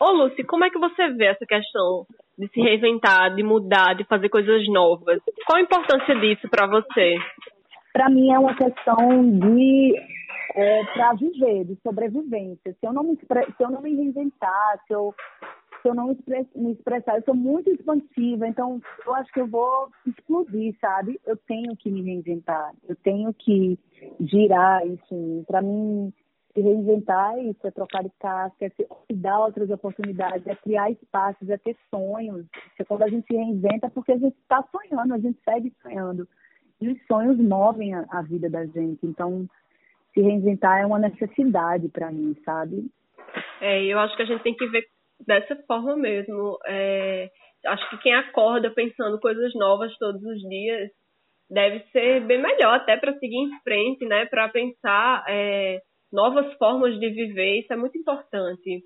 Ô, 0.00 0.12
Lucy, 0.12 0.44
como 0.44 0.64
é 0.64 0.70
que 0.70 0.78
você 0.78 1.08
vê 1.08 1.26
essa 1.26 1.44
questão 1.44 2.06
de 2.38 2.48
se 2.48 2.60
reinventar, 2.60 3.34
de 3.34 3.42
mudar, 3.42 3.94
de 3.94 4.04
fazer 4.04 4.28
coisas 4.28 4.66
novas? 4.68 5.20
Qual 5.46 5.58
a 5.58 5.62
importância 5.62 6.14
disso 6.20 6.48
para 6.48 6.66
você? 6.66 7.16
Para 7.92 8.08
mim 8.08 8.30
é 8.32 8.38
uma 8.38 8.54
questão 8.54 9.28
de 9.38 9.94
é 10.54 10.84
para 10.92 11.12
viver, 11.14 11.64
de 11.64 11.76
sobrevivência. 11.82 12.72
Se 12.72 12.86
eu 12.86 12.92
não 12.92 13.04
me, 13.04 13.16
se 13.16 13.62
eu 13.62 13.70
não 13.70 13.82
me 13.82 13.94
reinventar, 13.94 14.80
se 14.86 14.94
eu, 14.94 15.14
se 15.82 15.88
eu 15.88 15.94
não 15.94 16.16
me 16.56 16.72
expressar, 16.72 17.16
eu 17.16 17.22
sou 17.22 17.34
muito 17.34 17.70
expansiva, 17.70 18.46
então 18.46 18.80
eu 19.06 19.14
acho 19.14 19.32
que 19.32 19.40
eu 19.40 19.46
vou 19.46 19.88
explodir, 20.06 20.74
sabe? 20.80 21.20
Eu 21.26 21.36
tenho 21.36 21.76
que 21.76 21.90
me 21.90 22.02
reinventar, 22.02 22.72
eu 22.88 22.96
tenho 22.96 23.32
que 23.34 23.78
girar 24.20 24.86
isso. 24.86 25.44
Para 25.46 25.62
mim, 25.62 26.12
se 26.58 26.62
reinventar 26.62 27.36
é 27.36 27.44
isso, 27.44 27.72
trocar 27.72 28.02
de 28.02 28.10
casca, 28.18 28.66
é 28.66 28.72
dar 29.14 29.38
outras 29.38 29.70
oportunidades, 29.70 30.46
é 30.46 30.56
criar 30.56 30.90
espaços, 30.90 31.48
é 31.48 31.56
ter 31.56 31.76
sonhos. 31.88 32.44
É 32.78 32.84
quando 32.84 33.02
a 33.02 33.08
gente 33.08 33.26
se 33.26 33.34
reinventa 33.34 33.88
porque 33.88 34.12
a 34.12 34.18
gente 34.18 34.36
está 34.38 34.64
sonhando, 34.64 35.14
a 35.14 35.18
gente 35.18 35.38
segue 35.44 35.72
sonhando. 35.80 36.26
E 36.80 36.88
os 36.88 37.06
sonhos 37.06 37.38
movem 37.38 37.94
a, 37.94 38.04
a 38.10 38.22
vida 38.22 38.50
da 38.50 38.66
gente. 38.66 39.06
Então, 39.06 39.46
se 40.12 40.20
reinventar 40.20 40.80
é 40.80 40.86
uma 40.86 40.98
necessidade 40.98 41.88
para 41.88 42.10
mim, 42.10 42.36
sabe? 42.44 42.90
É, 43.60 43.84
eu 43.84 43.98
acho 44.00 44.16
que 44.16 44.22
a 44.22 44.26
gente 44.26 44.42
tem 44.42 44.54
que 44.54 44.66
ver 44.66 44.84
dessa 45.24 45.54
forma 45.66 45.96
mesmo. 45.96 46.58
É, 46.66 47.30
acho 47.66 47.90
que 47.90 47.98
quem 47.98 48.14
acorda 48.14 48.70
pensando 48.70 49.20
coisas 49.20 49.54
novas 49.54 49.96
todos 49.98 50.22
os 50.24 50.40
dias 50.48 50.90
deve 51.50 51.80
ser 51.92 52.20
bem 52.26 52.42
melhor 52.42 52.74
até 52.74 52.96
para 52.96 53.16
seguir 53.18 53.36
em 53.36 53.60
frente, 53.62 54.04
né? 54.06 54.26
Para 54.26 54.48
pensar 54.48 55.24
é, 55.28 55.80
novas 56.12 56.52
formas 56.54 56.98
de 56.98 57.08
viver, 57.10 57.60
isso 57.60 57.72
é 57.72 57.76
muito 57.76 57.98
importante. 57.98 58.82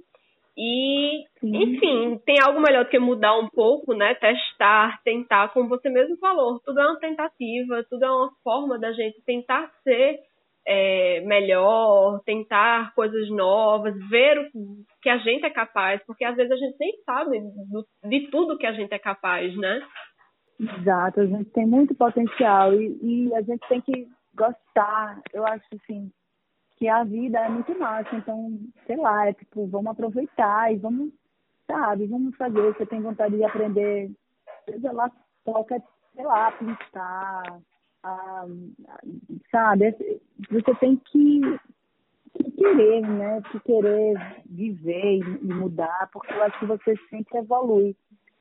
E, 0.56 1.24
enfim, 1.42 2.18
tem 2.26 2.38
algo 2.40 2.60
melhor 2.60 2.84
do 2.84 2.90
que 2.90 2.98
mudar 2.98 3.38
um 3.38 3.48
pouco, 3.48 3.94
né? 3.94 4.14
Testar, 4.14 5.00
tentar, 5.02 5.48
como 5.52 5.68
você 5.68 5.88
mesmo 5.88 6.16
falou, 6.18 6.60
tudo 6.60 6.78
é 6.78 6.86
uma 6.86 6.98
tentativa, 6.98 7.84
tudo 7.88 8.04
é 8.04 8.10
uma 8.10 8.30
forma 8.44 8.78
da 8.78 8.92
gente 8.92 9.22
tentar 9.22 9.70
ser 9.82 10.20
é, 10.66 11.20
melhor, 11.22 12.20
tentar 12.24 12.94
coisas 12.94 13.30
novas, 13.30 13.94
ver 14.10 14.50
o 14.54 14.84
que 15.00 15.08
a 15.08 15.18
gente 15.18 15.44
é 15.44 15.50
capaz, 15.50 16.02
porque 16.06 16.24
às 16.24 16.36
vezes 16.36 16.52
a 16.52 16.56
gente 16.56 16.76
nem 16.78 16.92
sabe 17.04 17.40
do, 17.70 17.86
de 18.08 18.28
tudo 18.30 18.58
que 18.58 18.66
a 18.66 18.72
gente 18.72 18.92
é 18.92 18.98
capaz, 18.98 19.56
né? 19.56 19.80
Exato, 20.60 21.20
a 21.20 21.26
gente 21.26 21.50
tem 21.50 21.66
muito 21.66 21.94
potencial 21.94 22.74
e, 22.74 22.98
e 23.02 23.34
a 23.34 23.40
gente 23.40 23.66
tem 23.68 23.80
que 23.80 24.06
gostar. 24.34 25.20
Eu 25.32 25.46
acho 25.46 25.64
assim 25.74 26.10
que 26.82 26.88
a 26.88 27.04
vida 27.04 27.38
é 27.38 27.48
muito 27.48 27.78
massa, 27.78 28.12
então, 28.16 28.58
sei 28.88 28.96
lá, 28.96 29.28
é 29.28 29.32
tipo, 29.32 29.68
vamos 29.68 29.92
aproveitar 29.92 30.72
e 30.72 30.78
vamos, 30.78 31.12
sabe, 31.64 32.08
vamos 32.08 32.34
fazer. 32.34 32.74
Você 32.74 32.84
tem 32.84 33.00
vontade 33.00 33.36
de 33.36 33.44
aprender, 33.44 34.10
seja 34.68 34.90
lá 34.90 35.08
qualquer, 35.44 35.80
sei 36.16 36.24
lá, 36.24 36.50
pintar, 36.50 37.60
ah, 38.02 38.46
sabe? 39.52 39.94
Você 40.50 40.74
tem 40.80 40.96
que, 40.96 41.40
que, 42.34 42.50
querer, 42.50 43.02
né? 43.02 43.40
Que 43.52 43.60
querer 43.60 44.42
viver 44.44 45.18
e, 45.18 45.44
mudar, 45.44 46.10
porque 46.12 46.34
eu 46.34 46.42
acho 46.42 46.58
que 46.58 46.66
você 46.66 46.96
sempre 47.08 47.38
evolui 47.38 47.94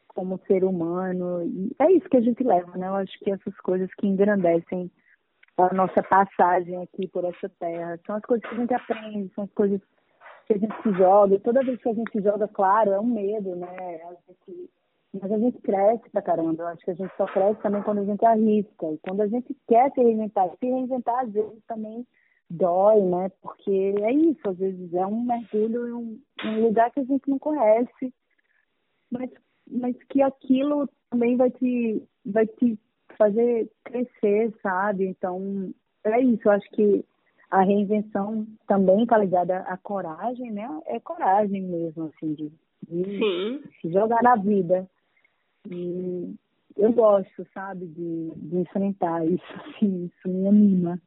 como 0.08 0.41
ser 0.47 0.63
humano. 0.63 1.43
E 1.45 1.75
é 1.77 1.91
isso 1.91 2.10
que 2.10 2.17
a 2.17 2.21
gente 2.21 2.43
leva, 2.43 2.75
né? 2.75 2.88
Eu 2.88 2.95
acho 2.95 3.19
que 3.19 3.30
essas 3.30 3.56
coisas 3.58 3.93
que 3.93 4.08
engrandecem 4.08 4.89
a 5.69 5.74
nossa 5.74 6.02
passagem 6.04 6.82
aqui 6.82 7.08
por 7.08 7.26
essa 7.26 7.50
terra 7.60 8.00
são 8.06 8.15
as 8.15 8.24
coisas 8.24 8.47
que 8.47 8.56
a 8.56 8.60
gente 8.60 8.74
aprende, 8.74 9.34
são 9.34 9.43
as 9.43 9.52
coisas 9.52 9.82
que 10.47 10.54
a 10.54 10.58
gente 10.58 10.82
se 10.82 10.91
joga. 10.93 11.36
E 11.36 11.39
toda 11.39 11.63
vez 11.63 11.82
que 11.82 11.89
a 11.89 11.93
gente 11.93 12.12
se 12.12 12.21
joga, 12.21 12.47
claro, 12.47 12.91
é 12.91 13.00
um 13.00 13.06
medo, 13.06 13.56
né? 13.56 14.02
A 14.04 14.13
gente 14.28 14.69
mas 15.13 15.30
a 15.30 15.38
gente 15.38 15.60
cresce 15.60 16.10
pra 16.10 16.21
caramba. 16.21 16.63
Eu 16.63 16.67
acho 16.67 16.86
que 16.86 16.91
a 16.91 16.93
gente 16.93 17.13
só 17.17 17.26
cresce 17.26 17.62
também 17.62 17.84
quando 17.84 18.00
a 18.00 18.06
gente 18.06 18.26
arrisca. 18.26 18.91
E 18.91 18.97
quando 19.00 19.21
a 19.21 19.28
gente 19.28 19.56
quer 19.67 19.91
se 19.91 20.02
reinventar. 20.02 20.50
Se 20.58 20.65
reinventar, 20.65 21.26
às 21.26 21.32
vezes, 21.34 21.62
também 21.67 22.08
dói, 22.50 23.02
né? 23.02 23.30
Porque 23.41 23.93
é 24.02 24.12
isso, 24.13 24.50
às 24.50 24.58
vezes 24.58 24.93
é 24.93 25.06
um 25.06 25.21
mergulho 25.21 25.88
em 25.88 25.93
um, 25.93 26.21
um 26.45 26.62
lugar 26.62 26.91
que 26.91 27.02
a 27.02 27.04
gente 27.04 27.30
não 27.30 27.38
conhece. 27.38 28.13
Mas, 29.10 29.30
mas 29.69 29.95
que 30.10 30.21
aquilo 30.21 30.88
também 31.10 31.36
vai 31.36 31.52
te, 31.52 32.02
vai 32.26 32.47
te 32.47 32.80
fazer 33.21 33.69
crescer, 33.84 34.51
sabe? 34.63 35.05
Então, 35.05 35.71
é 36.03 36.19
isso. 36.21 36.47
Eu 36.47 36.51
acho 36.53 36.69
que 36.71 37.05
a 37.51 37.62
reinvenção 37.62 38.47
também 38.67 39.03
está 39.03 39.17
ligada 39.17 39.57
à 39.60 39.77
coragem, 39.77 40.51
né? 40.51 40.67
É 40.88 40.99
coragem 40.99 41.62
mesmo, 41.62 42.05
assim, 42.05 42.34
de, 42.34 42.51
de 42.89 43.62
se 43.79 43.91
jogar 43.91 44.23
na 44.23 44.36
vida. 44.36 44.89
E 45.69 46.34
eu 46.75 46.91
gosto, 46.93 47.45
sabe, 47.53 47.86
de, 47.86 48.31
de 48.36 48.57
enfrentar 48.57 49.23
isso, 49.27 49.43
assim, 49.69 50.05
isso 50.05 50.27
me 50.27 50.47
anima. 50.47 50.99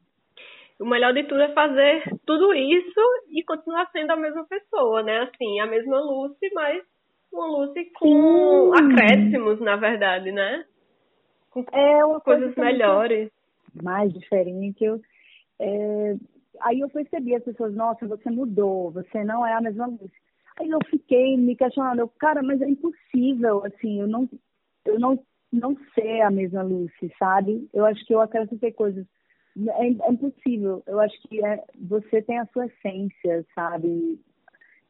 O 0.79 0.87
melhor 0.87 1.13
de 1.15 1.25
tudo 1.25 1.41
é 1.41 1.53
fazer 1.53 2.03
tudo 2.27 2.53
isso 2.55 3.01
e 3.31 3.43
continuar 3.45 3.91
sendo 3.91 4.13
a 4.13 4.17
mesma 4.17 4.45
pessoa, 4.45 5.03
né? 5.03 5.23
Assim, 5.23 5.59
a 5.61 5.67
mesma 5.67 6.01
Lucy, 6.01 6.51
mas 6.53 6.83
uma 7.33 7.47
Lucy 7.47 7.91
com 7.99 8.73
Sim. 8.75 8.93
acréscimos, 8.93 9.61
na 9.61 9.77
verdade, 9.77 10.31
né? 10.31 10.65
Com 11.55 11.65
é 11.73 12.05
uma 12.05 12.21
coisas 12.21 12.53
coisa 12.53 12.73
melhores. 12.73 13.31
Mais 13.81 14.13
diferente. 14.13 14.83
Eu, 14.83 15.01
é... 15.61 16.17
Aí 16.61 16.81
eu 16.81 16.89
percebi 16.89 17.35
as 17.35 17.45
pessoas, 17.45 17.75
nossa, 17.75 18.07
você 18.09 18.29
mudou, 18.29 18.91
você 18.91 19.23
não 19.23 19.47
é 19.47 19.53
a 19.53 19.61
mesma 19.61 19.87
Lucy. 19.87 20.13
Aí 20.59 20.69
eu 20.69 20.79
fiquei 20.89 21.37
me 21.37 21.55
questionando, 21.57 22.01
eu, 22.01 22.09
cara, 22.09 22.43
mas 22.43 22.61
é 22.61 22.69
impossível, 22.69 23.65
assim, 23.65 24.01
eu 24.01 24.07
não, 24.07 24.29
eu 24.85 25.01
não, 25.01 25.19
não 25.53 25.77
ser 25.95 26.21
a 26.23 26.31
mesma 26.31 26.63
Lucy, 26.63 27.13
sabe? 27.19 27.69
Eu 27.73 27.85
acho 27.85 28.05
que 28.05 28.15
eu 28.15 28.21
acrescentei 28.21 28.73
coisas. 28.73 29.07
É, 29.57 29.87
é 29.87 30.11
impossível. 30.13 30.83
Eu 30.87 31.01
acho 31.01 31.17
que 31.23 31.45
é, 31.45 31.63
você 31.81 32.21
tem 32.23 32.39
a 32.39 32.47
sua 32.47 32.67
essência, 32.67 33.47
sabe? 33.55 34.19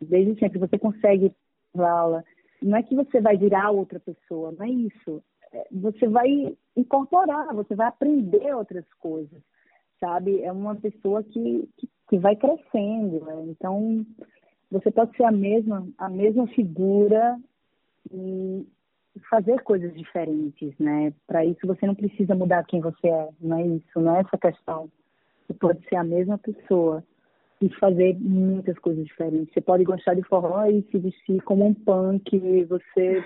Desde 0.00 0.38
sempre 0.38 0.59
você 0.59 0.79
consegue 0.79 1.33
aula. 1.77 2.24
Não 2.62 2.79
é 2.79 2.83
que 2.83 2.94
você 2.94 3.20
vai 3.20 3.37
virar 3.37 3.70
outra 3.70 4.00
pessoa, 4.00 4.53
não 4.53 4.64
é 4.64 4.70
isso. 4.70 5.22
É, 5.55 5.67
você 5.71 6.09
vai 6.09 6.57
incorporar, 6.77 7.55
você 7.55 7.77
vai 7.77 7.87
aprender 7.87 8.53
outras 8.55 8.85
coisas, 8.95 9.40
sabe? 10.01 10.43
É 10.43 10.51
uma 10.51 10.75
pessoa 10.75 11.23
que, 11.23 11.69
que, 11.77 11.88
que 12.09 12.19
vai 12.19 12.35
crescendo. 12.35 13.25
Né? 13.25 13.45
Então, 13.47 14.05
você 14.71 14.90
pode 14.90 15.17
ser 15.17 15.25
a 15.25 15.31
mesma, 15.31 15.87
a 15.97 16.09
mesma 16.09 16.49
figura 16.49 17.38
e 18.12 18.67
fazer 19.31 19.62
coisas 19.62 19.95
diferentes, 19.95 20.77
né? 20.77 21.12
Para 21.25 21.45
isso 21.45 21.64
você 21.64 21.87
não 21.87 21.95
precisa 21.95 22.35
mudar 22.35 22.64
quem 22.64 22.81
você 22.81 23.07
é, 23.07 23.29
não 23.40 23.59
é 23.59 23.67
isso, 23.67 24.01
não 24.01 24.17
é 24.17 24.21
essa 24.21 24.37
questão. 24.37 24.90
Você 25.47 25.55
pode 25.55 25.88
ser 25.88 25.95
a 25.95 26.03
mesma 26.03 26.37
pessoa 26.37 27.05
e 27.61 27.69
fazer 27.77 28.19
muitas 28.19 28.77
coisas 28.81 29.05
diferentes. 29.05 29.55
Você 29.55 29.61
pode 29.61 29.85
gostar 29.85 30.14
de 30.14 30.23
forró 30.25 30.67
e 30.67 30.83
se 30.90 30.99
vestir 30.99 31.40
como 31.43 31.64
um 31.64 31.73
punk, 31.73 32.64
você 32.64 33.23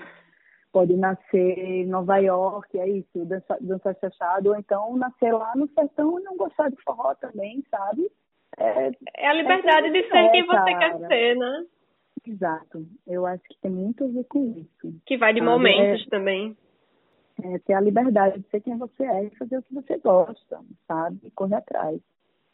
pode 0.71 0.95
nascer 0.95 1.57
em 1.57 1.85
Nova 1.85 2.17
York, 2.17 2.77
é 2.77 2.87
isso, 2.87 3.25
dançar, 3.25 3.57
dançar 3.61 3.95
chachado, 3.99 4.49
ou 4.49 4.55
então 4.55 4.95
nascer 4.97 5.33
lá 5.33 5.53
no 5.55 5.67
sertão 5.69 6.19
e 6.19 6.23
não 6.23 6.37
gostar 6.37 6.69
de 6.69 6.81
forró 6.83 7.13
também, 7.15 7.63
sabe? 7.69 8.09
É, 8.57 8.91
é 9.17 9.27
a 9.27 9.33
liberdade 9.33 9.87
é 9.87 9.91
de 9.91 10.07
ser 10.09 10.17
é, 10.17 10.29
quem 10.29 10.45
você 10.45 10.73
cara. 10.73 10.79
quer 10.79 11.07
ser, 11.07 11.35
né? 11.35 11.65
Exato. 12.25 12.85
Eu 13.07 13.25
acho 13.25 13.43
que 13.43 13.57
tem 13.61 13.71
muito 13.71 14.03
a 14.03 14.07
ver 14.07 14.25
com 14.25 14.45
isso. 14.57 14.93
Que 15.05 15.17
vai 15.17 15.33
de 15.33 15.41
momentos 15.41 16.05
é, 16.05 16.09
também. 16.09 16.57
É 17.41 17.57
ter 17.59 17.73
a 17.73 17.81
liberdade 17.81 18.39
de 18.39 18.49
ser 18.49 18.61
quem 18.61 18.77
você 18.77 19.03
é 19.03 19.23
e 19.23 19.37
fazer 19.37 19.57
o 19.57 19.63
que 19.63 19.73
você 19.73 19.97
gosta, 19.97 20.59
sabe? 20.87 21.19
E 21.23 21.31
correr 21.31 21.55
atrás. 21.55 21.99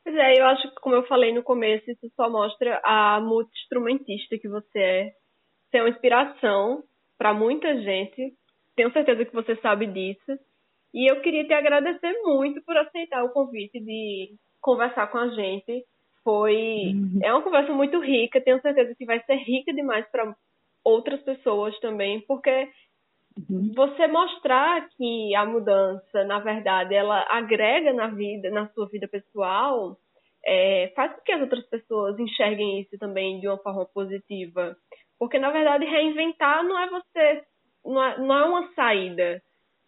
Pois 0.04 0.16
é, 0.16 0.40
eu 0.40 0.46
acho 0.46 0.70
que, 0.70 0.76
como 0.76 0.96
eu 0.96 1.08
falei 1.08 1.34
no 1.34 1.42
começo, 1.42 1.90
isso 1.90 2.08
só 2.16 2.30
mostra 2.30 2.80
a 2.84 3.20
multi-instrumentista 3.20 4.38
que 4.38 4.48
você 4.48 4.80
é. 4.80 5.14
Você 5.66 5.78
é 5.78 5.82
uma 5.82 5.90
inspiração 5.90 6.84
para 7.18 7.34
muita 7.34 7.82
gente. 7.82 8.34
Tenho 8.76 8.92
certeza 8.92 9.26
que 9.26 9.34
você 9.34 9.56
sabe 9.58 9.88
disso. 9.88 10.40
E 10.94 11.10
eu 11.10 11.22
queria 11.22 11.46
te 11.46 11.54
agradecer 11.54 12.14
muito 12.24 12.62
por 12.64 12.78
aceitar 12.78 13.24
o 13.24 13.30
convite 13.30 13.80
de 13.80 14.34
conversar 14.62 15.08
com 15.08 15.18
a 15.18 15.28
gente. 15.30 15.84
Foi 16.24 16.94
uhum. 16.94 17.20
é 17.22 17.32
uma 17.32 17.42
conversa 17.42 17.72
muito 17.72 18.00
rica, 18.00 18.42
tenho 18.42 18.62
certeza 18.62 18.96
que 18.96 19.06
vai 19.06 19.22
ser 19.26 19.36
rica 19.36 19.72
demais 19.74 20.06
para 20.10 20.36
outras 20.84 21.22
pessoas 21.22 21.78
também, 21.80 22.22
porque 22.22 22.70
uhum. 23.38 23.72
você 23.76 24.08
mostrar 24.08 24.90
que 24.98 25.36
a 25.36 25.46
mudança, 25.46 26.24
na 26.24 26.40
verdade, 26.40 26.96
ela 26.96 27.26
agrega 27.30 27.94
na 27.94 28.08
vida, 28.08 28.50
na 28.50 28.68
sua 28.70 28.88
vida 28.88 29.08
pessoal, 29.08 29.98
é, 30.46 30.94
faz 30.96 31.14
com 31.14 31.22
que 31.22 31.32
as 31.32 31.42
outras 31.42 31.66
pessoas 31.68 32.18
enxerguem 32.20 32.82
isso 32.82 32.98
também 32.98 33.40
de 33.40 33.48
uma 33.48 33.58
forma 33.58 33.86
positiva. 33.86 34.78
Porque, 35.20 35.40
na 35.40 35.52
verdade, 35.52 35.86
reinventar 35.86 36.64
não 36.64 36.78
é 36.78 36.90
você. 36.90 37.44
Não 37.86 38.04
é, 38.04 38.18
não 38.20 38.36
é 38.36 38.46
uma 38.46 38.74
saída. 38.74 39.42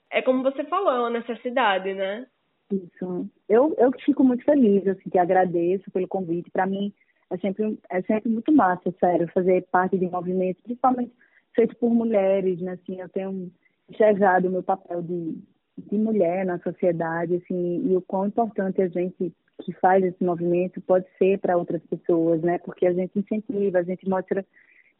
É 0.10 0.22
como 0.22 0.44
você 0.44 0.64
falou, 0.66 0.92
é 0.92 1.00
uma 1.00 1.10
necessidade, 1.10 1.94
né? 1.94 2.26
Isso. 2.72 3.30
Eu, 3.48 3.74
eu 3.78 3.92
fico 4.04 4.24
muito 4.24 4.44
feliz, 4.44 4.88
assim, 4.88 5.10
que 5.10 5.18
agradeço 5.18 5.90
pelo 5.92 6.08
convite. 6.08 6.52
Para 6.52 6.66
mim, 6.66 6.94
é 7.30 7.38
sempre, 7.38 7.78
é 7.90 8.02
sempre 8.04 8.30
muito 8.30 8.52
massa, 8.52 8.94
sério, 9.00 9.30
fazer 9.34 9.66
parte 9.72 9.98
de 9.98 10.10
movimentos, 10.10 10.62
principalmente 10.64 11.12
feito 11.56 11.76
por 11.78 11.90
mulheres, 11.90 12.60
né? 12.62 12.74
Assim, 12.74 13.00
eu 13.02 13.10
tenho 13.10 13.52
enxergado 13.90 14.48
o 14.48 14.52
meu 14.52 14.64
papel 14.64 15.02
de, 15.02 15.38
de 15.78 15.98
mulher 15.98 16.46
na 16.46 16.60
sociedade, 16.60 17.36
assim, 17.36 17.90
e 17.90 17.96
o 17.96 18.02
quão 18.02 18.28
importante 18.28 18.82
a 18.82 18.88
gente 18.88 19.34
que 19.64 19.74
faz 19.74 20.04
esse 20.04 20.24
movimento 20.24 20.80
pode 20.82 21.06
ser 21.18 21.40
para 21.40 21.58
outras 21.58 21.82
pessoas, 21.86 22.42
né? 22.42 22.60
Porque 22.60 22.86
a 22.86 22.94
gente 22.94 23.18
incentiva, 23.18 23.80
a 23.80 23.84
gente 23.84 24.08
mostra 24.08 24.46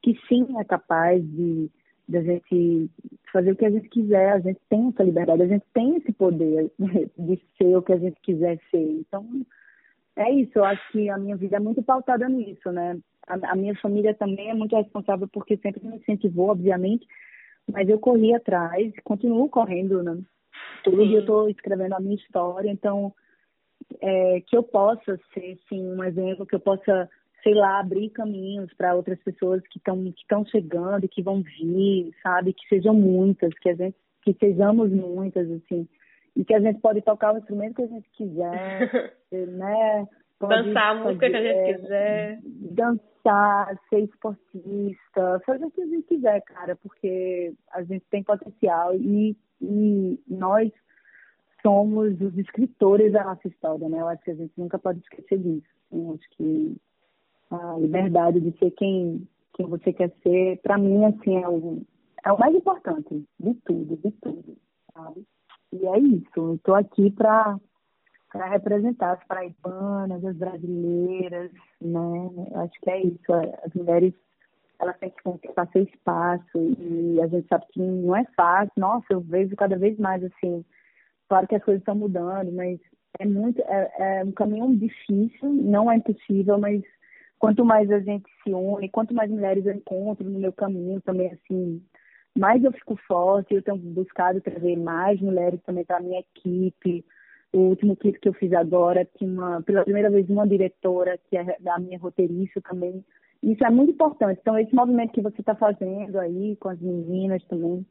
que 0.02 0.18
sim 0.28 0.46
é 0.60 0.64
capaz 0.64 1.24
de 1.24 1.70
da 2.08 2.22
gente 2.22 2.90
fazer 3.34 3.52
o 3.52 3.56
que 3.56 3.66
a 3.66 3.70
gente 3.70 3.90
quiser, 3.90 4.32
a 4.32 4.40
gente 4.40 4.60
tem 4.70 4.88
essa 4.88 5.04
liberdade, 5.04 5.42
a 5.44 5.48
gente 5.48 5.66
tem 5.74 5.98
esse 5.98 6.14
poder 6.14 6.72
de 6.80 7.42
ser 7.58 7.76
o 7.76 7.82
que 7.82 7.92
a 7.92 7.98
gente 7.98 8.20
quiser 8.22 8.58
ser. 8.72 8.82
Então, 8.82 9.26
é 10.16 10.32
isso, 10.32 10.52
eu 10.56 10.64
acho 10.64 10.92
que 10.92 11.10
a 11.10 11.18
minha 11.18 11.36
vida 11.36 11.58
é 11.58 11.60
muito 11.60 11.84
pautada 11.84 12.28
nisso, 12.30 12.72
né? 12.72 12.98
A, 13.28 13.52
a 13.52 13.56
minha 13.56 13.76
família 13.76 14.14
também 14.14 14.50
é 14.50 14.54
muito 14.54 14.76
responsável 14.76 15.28
porque 15.28 15.58
sempre 15.58 15.86
me 15.86 15.98
incentivou, 15.98 16.50
obviamente, 16.50 17.06
mas 17.70 17.90
eu 17.90 18.00
corri 18.00 18.34
atrás, 18.34 18.94
continuo 19.04 19.50
correndo, 19.50 20.02
né? 20.02 20.18
Todo 20.84 21.06
dia 21.06 21.18
eu 21.18 21.22
estou 21.22 21.50
escrevendo 21.50 21.94
a 21.94 22.00
minha 22.00 22.16
história, 22.16 22.72
então 22.72 23.14
é, 24.02 24.42
que 24.42 24.56
eu 24.56 24.64
possa 24.64 25.20
ser, 25.34 25.60
sim, 25.68 25.86
um 25.92 26.04
exemplo, 26.04 26.46
que 26.46 26.56
eu 26.56 26.60
possa 26.60 27.10
sei 27.48 27.54
lá, 27.54 27.80
abrir 27.80 28.10
caminhos 28.10 28.74
para 28.74 28.94
outras 28.94 29.18
pessoas 29.24 29.66
que 29.70 29.78
estão 29.78 30.04
que 30.04 30.22
estão 30.22 30.46
chegando 30.48 31.06
e 31.06 31.08
que 31.08 31.24
vão 31.24 31.42
vir, 31.42 32.12
sabe? 32.22 32.52
Que 32.52 32.68
sejam 32.68 32.94
muitas, 32.94 33.58
que 33.60 33.70
a 33.70 33.74
gente 33.74 33.96
que 34.22 34.34
sejamos 34.34 34.92
muitas 34.92 35.50
assim, 35.50 35.88
e 36.36 36.44
que 36.44 36.54
a 36.54 36.60
gente 36.60 36.82
pode 36.82 37.02
tocar 37.02 37.34
o 37.34 37.38
instrumento 37.38 37.76
que 37.76 37.84
a 37.84 37.88
gente 37.88 38.10
quiser, 38.10 39.14
né? 39.32 40.06
Pode 40.38 40.66
dançar 40.66 40.92
a 40.92 40.96
música 40.96 41.30
que 41.30 41.36
a 41.38 41.42
gente 41.42 41.80
quiser. 41.80 42.40
Dançar, 42.44 43.80
ser 43.90 44.00
esportista, 44.02 45.42
fazer 45.46 45.64
o 45.64 45.72
que 45.72 45.82
a 45.82 45.88
gente 45.88 46.06
quiser, 46.06 46.42
cara, 46.42 46.76
porque 46.76 47.54
a 47.72 47.82
gente 47.82 48.04
tem 48.12 48.24
potencial 48.24 48.94
e, 48.94 49.38
e 49.62 50.20
nós 50.28 50.70
somos 51.62 52.20
os 52.20 52.38
escritores 52.38 53.14
da 53.14 53.24
nossa 53.24 53.48
história, 53.48 53.88
né? 53.88 54.02
Eu 54.02 54.10
acho 54.10 54.24
que 54.24 54.32
a 54.32 54.36
gente 54.36 54.52
nunca 54.58 54.78
pode 54.78 55.00
esquecer 55.00 55.40
disso. 55.40 55.68
Eu 55.90 56.14
acho 56.14 56.30
que 56.32 56.76
a 57.52 57.78
liberdade 57.80 58.40
de 58.40 58.58
ser 58.58 58.72
quem, 58.72 59.28
quem 59.54 59.68
você 59.68 59.94
quer 59.94 60.12
ser, 60.24 60.60
para 60.62 60.78
mim, 60.78 61.06
assim, 61.06 61.38
é 61.38 61.48
o, 61.48 61.82
é 62.26 62.32
o 62.32 62.40
mais 62.40 62.56
importante 62.56 63.26
de 63.40 63.54
tudo, 63.66 63.98
de 63.98 64.12
tudo, 64.12 64.58
sabe? 64.94 65.26
E 65.74 65.86
é 65.86 66.00
isso, 66.00 66.56
estou 66.56 66.76
aqui 66.76 67.12
para 67.12 67.60
representar 68.34 69.14
as 69.14 69.24
paraibanas, 69.26 70.24
as 70.24 70.36
brasileiras, 70.36 71.52
né? 71.82 72.30
Eu 72.52 72.62
acho 72.62 72.80
que 72.82 72.90
é 72.90 73.02
isso. 73.04 73.34
As 73.64 73.74
mulheres, 73.74 74.14
elas 74.80 74.98
têm 74.98 75.10
que 75.10 75.24
conquistar 75.24 75.68
seu 75.72 75.84
espaço 75.84 76.58
e 76.80 77.20
a 77.22 77.28
gente 77.28 77.48
sabe 77.48 77.66
que 77.72 77.82
não 77.82 78.16
é 78.16 78.26
fácil. 78.36 78.72
Nossa, 78.78 79.06
eu 79.10 79.22
vejo 79.22 79.56
cada 79.56 79.78
vez 79.78 79.98
mais 79.98 80.24
assim. 80.24 80.64
Claro 81.28 81.48
que 81.48 81.56
as 81.56 81.64
coisas 81.64 81.82
estão 81.82 81.96
mudando, 81.96 82.52
mas 82.54 82.80
é 83.20 83.26
muito, 83.26 83.62
é, 83.64 84.20
é 84.20 84.24
um 84.24 84.32
caminho 84.32 84.76
difícil. 84.78 85.50
Não 85.50 85.92
é 85.92 85.98
impossível, 85.98 86.58
mas 86.58 86.82
quanto 87.40 87.64
mais 87.64 87.90
a 87.92 88.00
gente 88.00 88.30
se 88.44 88.54
une, 88.54 88.90
quanto 88.90 89.14
mais 89.14 89.30
mulheres 89.30 89.66
eu 89.66 89.74
encontro 89.74 90.30
no 90.30 90.40
meu 90.40 90.52
caminho 90.52 91.02
também, 91.02 91.32
assim, 91.32 91.82
mais 92.38 92.64
eu 92.64 92.72
fico 92.72 92.96
forte. 93.08 93.54
Eu 93.54 93.62
tenho 93.62 93.78
buscado 93.78 94.40
trazer 94.40 94.78
mais 94.78 95.20
mulheres 95.20 95.60
também 95.64 95.84
para 95.84 95.98
a 95.98 96.02
minha 96.02 96.20
equipe. 96.20 97.04
O 97.52 97.60
último 97.70 97.96
clipe 97.96 98.20
que 98.20 98.30
eu 98.30 98.34
fiz 98.34 98.54
agora 98.54 99.08
tinha 99.18 99.30
uma, 99.30 99.62
pela 99.64 99.84
primeira 99.84 100.10
vez 100.10 100.30
uma 100.30 100.48
diretora 100.48 101.18
que 101.30 101.38
é 101.38 101.58
da 101.60 101.80
minha 101.80 101.98
roteirista 101.98 102.62
também. 102.62 103.04
Isso 103.42 103.66
é 103.66 103.70
muito 103.70 103.92
importante. 103.92 104.40
Então, 104.40 104.58
esse 104.58 104.74
movimento 104.74 105.14
que 105.14 105.22
você 105.22 105.42
está 105.42 105.56
fazendo 105.56 106.20
aí 106.20 106.56
com 106.58 106.70
as 106.70 106.80
meninas 106.80 107.44
também 107.46 107.86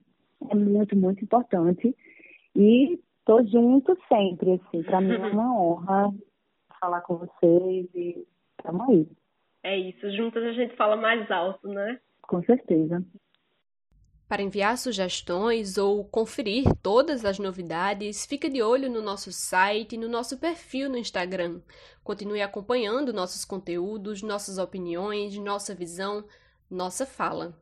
é 0.51 0.55
muito, 0.55 0.97
muito 0.97 1.25
importante. 1.25 1.97
E 2.55 3.01
tô 3.25 3.43
junto 3.45 3.97
sempre, 4.09 4.53
assim. 4.53 4.83
Para 4.83 5.01
mim 5.01 5.15
é 5.15 5.27
uma 5.27 5.61
honra 5.61 6.15
falar 6.81 7.01
com 7.03 7.17
vocês 7.17 7.89
e 7.95 8.27
estamos 8.59 8.89
aí. 8.89 9.09
É 9.67 9.77
isso, 9.77 10.09
juntas 10.13 10.45
a 10.45 10.53
gente 10.53 10.77
fala 10.77 10.95
mais 10.95 11.29
alto, 11.29 11.67
né? 11.67 11.99
Com 12.23 12.41
certeza. 12.45 13.05
Para 14.29 14.41
enviar 14.41 14.79
sugestões 14.79 15.77
ou 15.77 16.05
conferir 16.05 16.65
todas 16.81 17.25
as 17.25 17.41
novidades, 17.41 18.25
fica 18.27 18.49
de 18.49 18.63
olho 18.63 18.89
no 18.89 19.03
nosso 19.03 19.33
site 19.33 19.95
e 19.97 19.99
no 19.99 20.09
nosso 20.09 20.39
perfil 20.39 20.89
no 20.89 20.97
Instagram. 20.97 21.61
Continue 22.05 22.43
acompanhando 22.43 23.13
nossos 23.13 23.45
conteúdos, 23.45 24.23
nossas 24.23 24.57
opiniões, 24.57 25.37
nossa 25.37 25.75
visão, 25.75 26.25
nossa 26.71 27.05
fala. 27.05 27.53